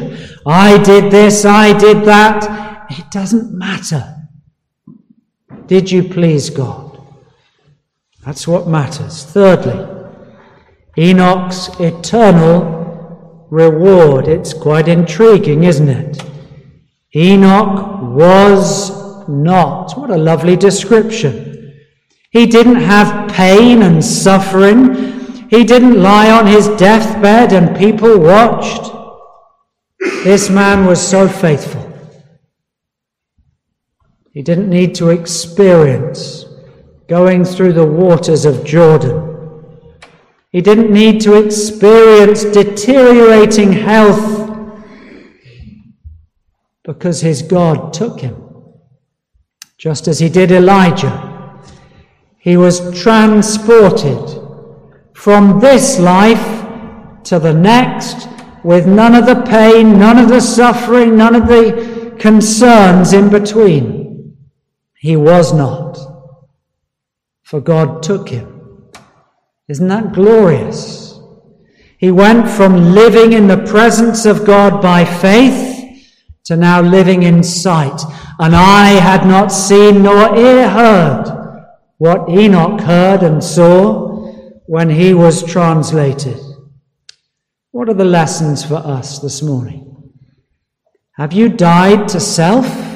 I 0.47 0.83
did 0.83 1.13
this, 1.13 1.45
I 1.45 1.79
did 1.79 2.05
that. 2.07 2.89
It 2.91 3.11
doesn't 3.11 3.53
matter. 3.53 4.17
Did 5.67 5.91
you 5.91 6.03
please 6.03 6.49
God? 6.51 6.99
That's 8.25 8.49
what 8.49 8.67
matters. 8.67 9.25
Thirdly, 9.25 9.87
Enoch's 10.99 11.69
eternal 11.79 12.80
reward. 13.51 14.29
It's 14.29 14.53
quite 14.55 14.89
intriguing, 14.89 15.65
isn't 15.65 15.89
it? 15.89 16.23
Enoch 17.15 18.03
was 18.03 19.29
not. 19.29 19.99
What 19.99 20.11
a 20.11 20.17
lovely 20.17 20.57
description. 20.57 21.75
He 22.31 22.47
didn't 22.47 22.77
have 22.77 23.31
pain 23.33 23.83
and 23.83 24.05
suffering. 24.05 25.49
He 25.49 25.65
didn't 25.65 26.01
lie 26.01 26.31
on 26.31 26.47
his 26.47 26.69
deathbed 26.69 27.53
and 27.53 27.77
people 27.77 28.19
watched. 28.19 28.93
This 30.23 30.49
man 30.49 30.87
was 30.87 31.05
so 31.05 31.29
faithful. 31.29 31.87
He 34.33 34.43
didn't 34.43 34.71
need 34.71 34.95
to 34.97 35.09
experience 35.09 36.45
going 37.09 37.45
through 37.45 37.73
the 37.73 37.87
waters 37.87 38.45
of 38.45 38.65
Jordan. 38.65 39.30
He 40.51 40.61
didn't 40.61 40.93
need 40.93 41.21
to 41.23 41.35
experience 41.35 42.43
deteriorating 42.45 43.73
health 43.73 44.51
because 46.83 47.21
his 47.21 47.43
God 47.43 47.93
took 47.93 48.21
him. 48.21 48.37
Just 49.79 50.09
as 50.09 50.19
he 50.19 50.29
did 50.29 50.51
Elijah, 50.51 51.63
he 52.37 52.57
was 52.57 53.01
transported 53.01 54.41
from 55.15 55.61
this 55.61 55.99
life 56.01 56.67
to 57.25 57.39
the 57.39 57.55
next 57.55 58.29
with 58.65 58.87
none 58.87 59.15
of 59.15 59.27
the 59.27 59.43
pain, 59.43 59.99
none 59.99 60.19
of 60.19 60.29
the 60.29 60.41
suffering, 60.41 61.17
none 61.17 61.37
of 61.37 61.47
the 61.47 62.17
concerns 62.19 63.13
in 63.13 63.31
between. 63.31 64.37
He 64.99 65.17
was 65.17 65.53
not, 65.53 65.97
for 67.43 67.61
God 67.61 68.03
took 68.03 68.29
him. 68.29 68.50
Isn't 69.71 69.89
that 69.89 70.13
glorious? 70.13 71.19
He 71.99 72.11
went 72.11 72.49
from 72.49 72.93
living 72.93 73.33
in 73.33 73.47
the 73.47 73.65
presence 73.65 74.27
of 74.27 74.45
God 74.45 74.83
by 74.83 75.05
faith 75.05 76.05
to 76.45 76.57
now 76.57 76.83
living 76.83 77.23
in 77.23 77.43
sight. 77.43 78.03
And 78.39 78.55
eye 78.55 79.01
had 79.01 79.27
not 79.27 79.49
seen 79.49 80.03
nor 80.03 80.37
ear 80.37 80.69
heard 80.69 81.25
what 81.99 82.29
Enoch 82.29 82.81
heard 82.81 83.23
and 83.23 83.43
saw 83.43 84.09
when 84.67 84.91
he 84.91 85.15
was 85.15 85.45
translated. 85.45 86.39
What 87.71 87.89
are 87.89 87.95
the 87.95 88.05
lessons 88.05 88.65
for 88.65 88.77
us 88.77 89.21
this 89.21 89.41
morning? 89.43 90.13
Have 91.13 91.33
you 91.33 91.49
died 91.49 92.09
to 92.09 92.21
self? 92.21 92.91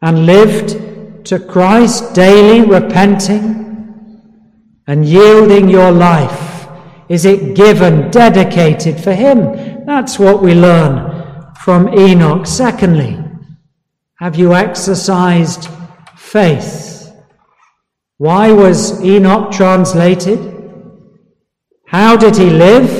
and 0.00 0.26
lived 0.26 1.26
to 1.26 1.38
Christ 1.38 2.14
daily, 2.14 2.64
repenting 2.64 3.67
and 4.88 5.06
yielding 5.06 5.68
your 5.68 5.92
life? 5.92 6.66
Is 7.08 7.24
it 7.24 7.54
given, 7.54 8.10
dedicated 8.10 9.00
for 9.00 9.14
Him? 9.14 9.86
That's 9.86 10.18
what 10.18 10.42
we 10.42 10.54
learn 10.54 11.54
from 11.62 11.96
Enoch. 11.96 12.46
Secondly, 12.46 13.16
have 14.18 14.34
you 14.34 14.54
exercised 14.54 15.68
faith? 16.16 17.12
Why 18.16 18.50
was 18.50 19.00
Enoch 19.04 19.52
translated? 19.52 20.40
How 21.86 22.16
did 22.16 22.36
he 22.36 22.50
live? 22.50 22.90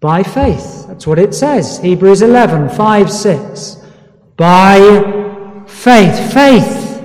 By 0.00 0.22
faith. 0.22 0.86
That's 0.86 1.06
what 1.06 1.18
it 1.18 1.34
says. 1.34 1.78
Hebrews 1.78 2.22
11, 2.22 2.68
5, 2.68 3.10
6. 3.10 3.76
By 4.36 5.64
faith. 5.66 6.32
Faith. 6.32 7.02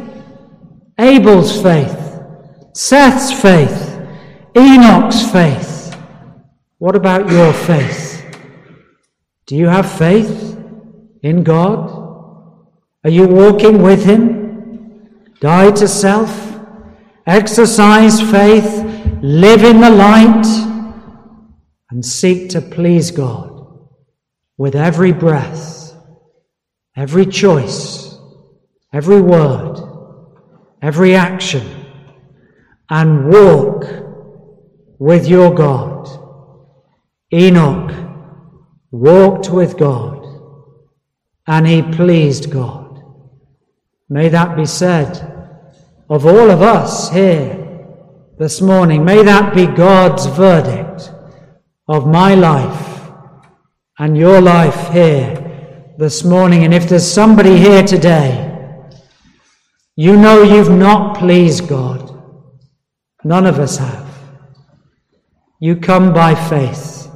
Abel's 0.99 1.59
faith. 1.61 2.02
Seth's 2.73 3.31
faith. 3.31 3.99
Enoch's 4.55 5.31
faith. 5.31 5.95
What 6.77 6.95
about 6.95 7.29
your 7.29 7.53
faith? 7.53 8.23
Do 9.45 9.55
you 9.55 9.67
have 9.67 9.91
faith 9.91 10.57
in 11.21 11.43
God? 11.43 11.89
Are 13.03 13.09
you 13.09 13.27
walking 13.27 13.81
with 13.81 14.05
Him? 14.05 15.33
Die 15.39 15.71
to 15.71 15.87
self? 15.87 16.59
Exercise 17.25 18.21
faith? 18.21 18.85
Live 19.21 19.63
in 19.63 19.81
the 19.81 19.89
light? 19.89 20.45
And 21.89 22.05
seek 22.05 22.49
to 22.49 22.61
please 22.61 23.11
God 23.11 23.51
with 24.57 24.75
every 24.75 25.11
breath, 25.11 25.95
every 26.95 27.25
choice 27.25 28.03
every 28.93 29.19
word, 29.19 29.75
every 30.81 31.15
action, 31.15 31.67
and 32.89 33.27
walk 33.27 33.85
with 34.99 35.27
your 35.27 35.53
God. 35.53 36.07
Enoch 37.33 37.91
walked 38.91 39.49
with 39.49 39.77
God, 39.77 40.21
and 41.47 41.67
he 41.67 41.81
pleased 41.81 42.51
God. 42.51 43.03
May 44.09 44.29
that 44.29 44.55
be 44.55 44.65
said 44.65 45.11
of 46.09 46.25
all 46.25 46.51
of 46.51 46.61
us 46.61 47.09
here 47.09 47.87
this 48.37 48.61
morning. 48.61 49.03
May 49.03 49.23
that 49.23 49.55
be 49.55 49.65
God's 49.65 50.25
verdict 50.27 51.11
of 51.87 52.07
my 52.07 52.35
life 52.35 53.09
and 53.97 54.17
your 54.17 54.41
life 54.41 54.89
here 54.91 55.95
this 55.97 56.23
morning. 56.23 56.63
And 56.63 56.73
if 56.73 56.87
there's 56.87 57.09
somebody 57.09 57.57
here 57.57 57.83
today 57.83 58.51
You 59.95 60.17
know 60.17 60.41
you've 60.41 60.71
not 60.71 61.19
pleased 61.19 61.67
God. 61.67 62.02
None 63.23 63.45
of 63.45 63.59
us 63.59 63.77
have. 63.77 64.07
You 65.59 65.77
come 65.77 66.13
by 66.13 66.35
faith 66.35 67.09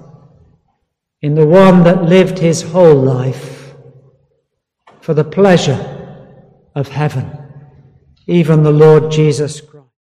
in 1.22 1.36
the 1.36 1.46
one 1.46 1.84
that 1.84 2.04
lived 2.04 2.40
his 2.40 2.62
whole 2.62 2.96
life 2.96 3.74
for 5.02 5.14
the 5.14 5.24
pleasure 5.24 6.24
of 6.76 6.88
heaven, 6.88 7.30
even 8.28 8.64
the 8.64 8.72
Lord 8.72 9.12
Jesus 9.12 9.60
Christ. 9.60 9.67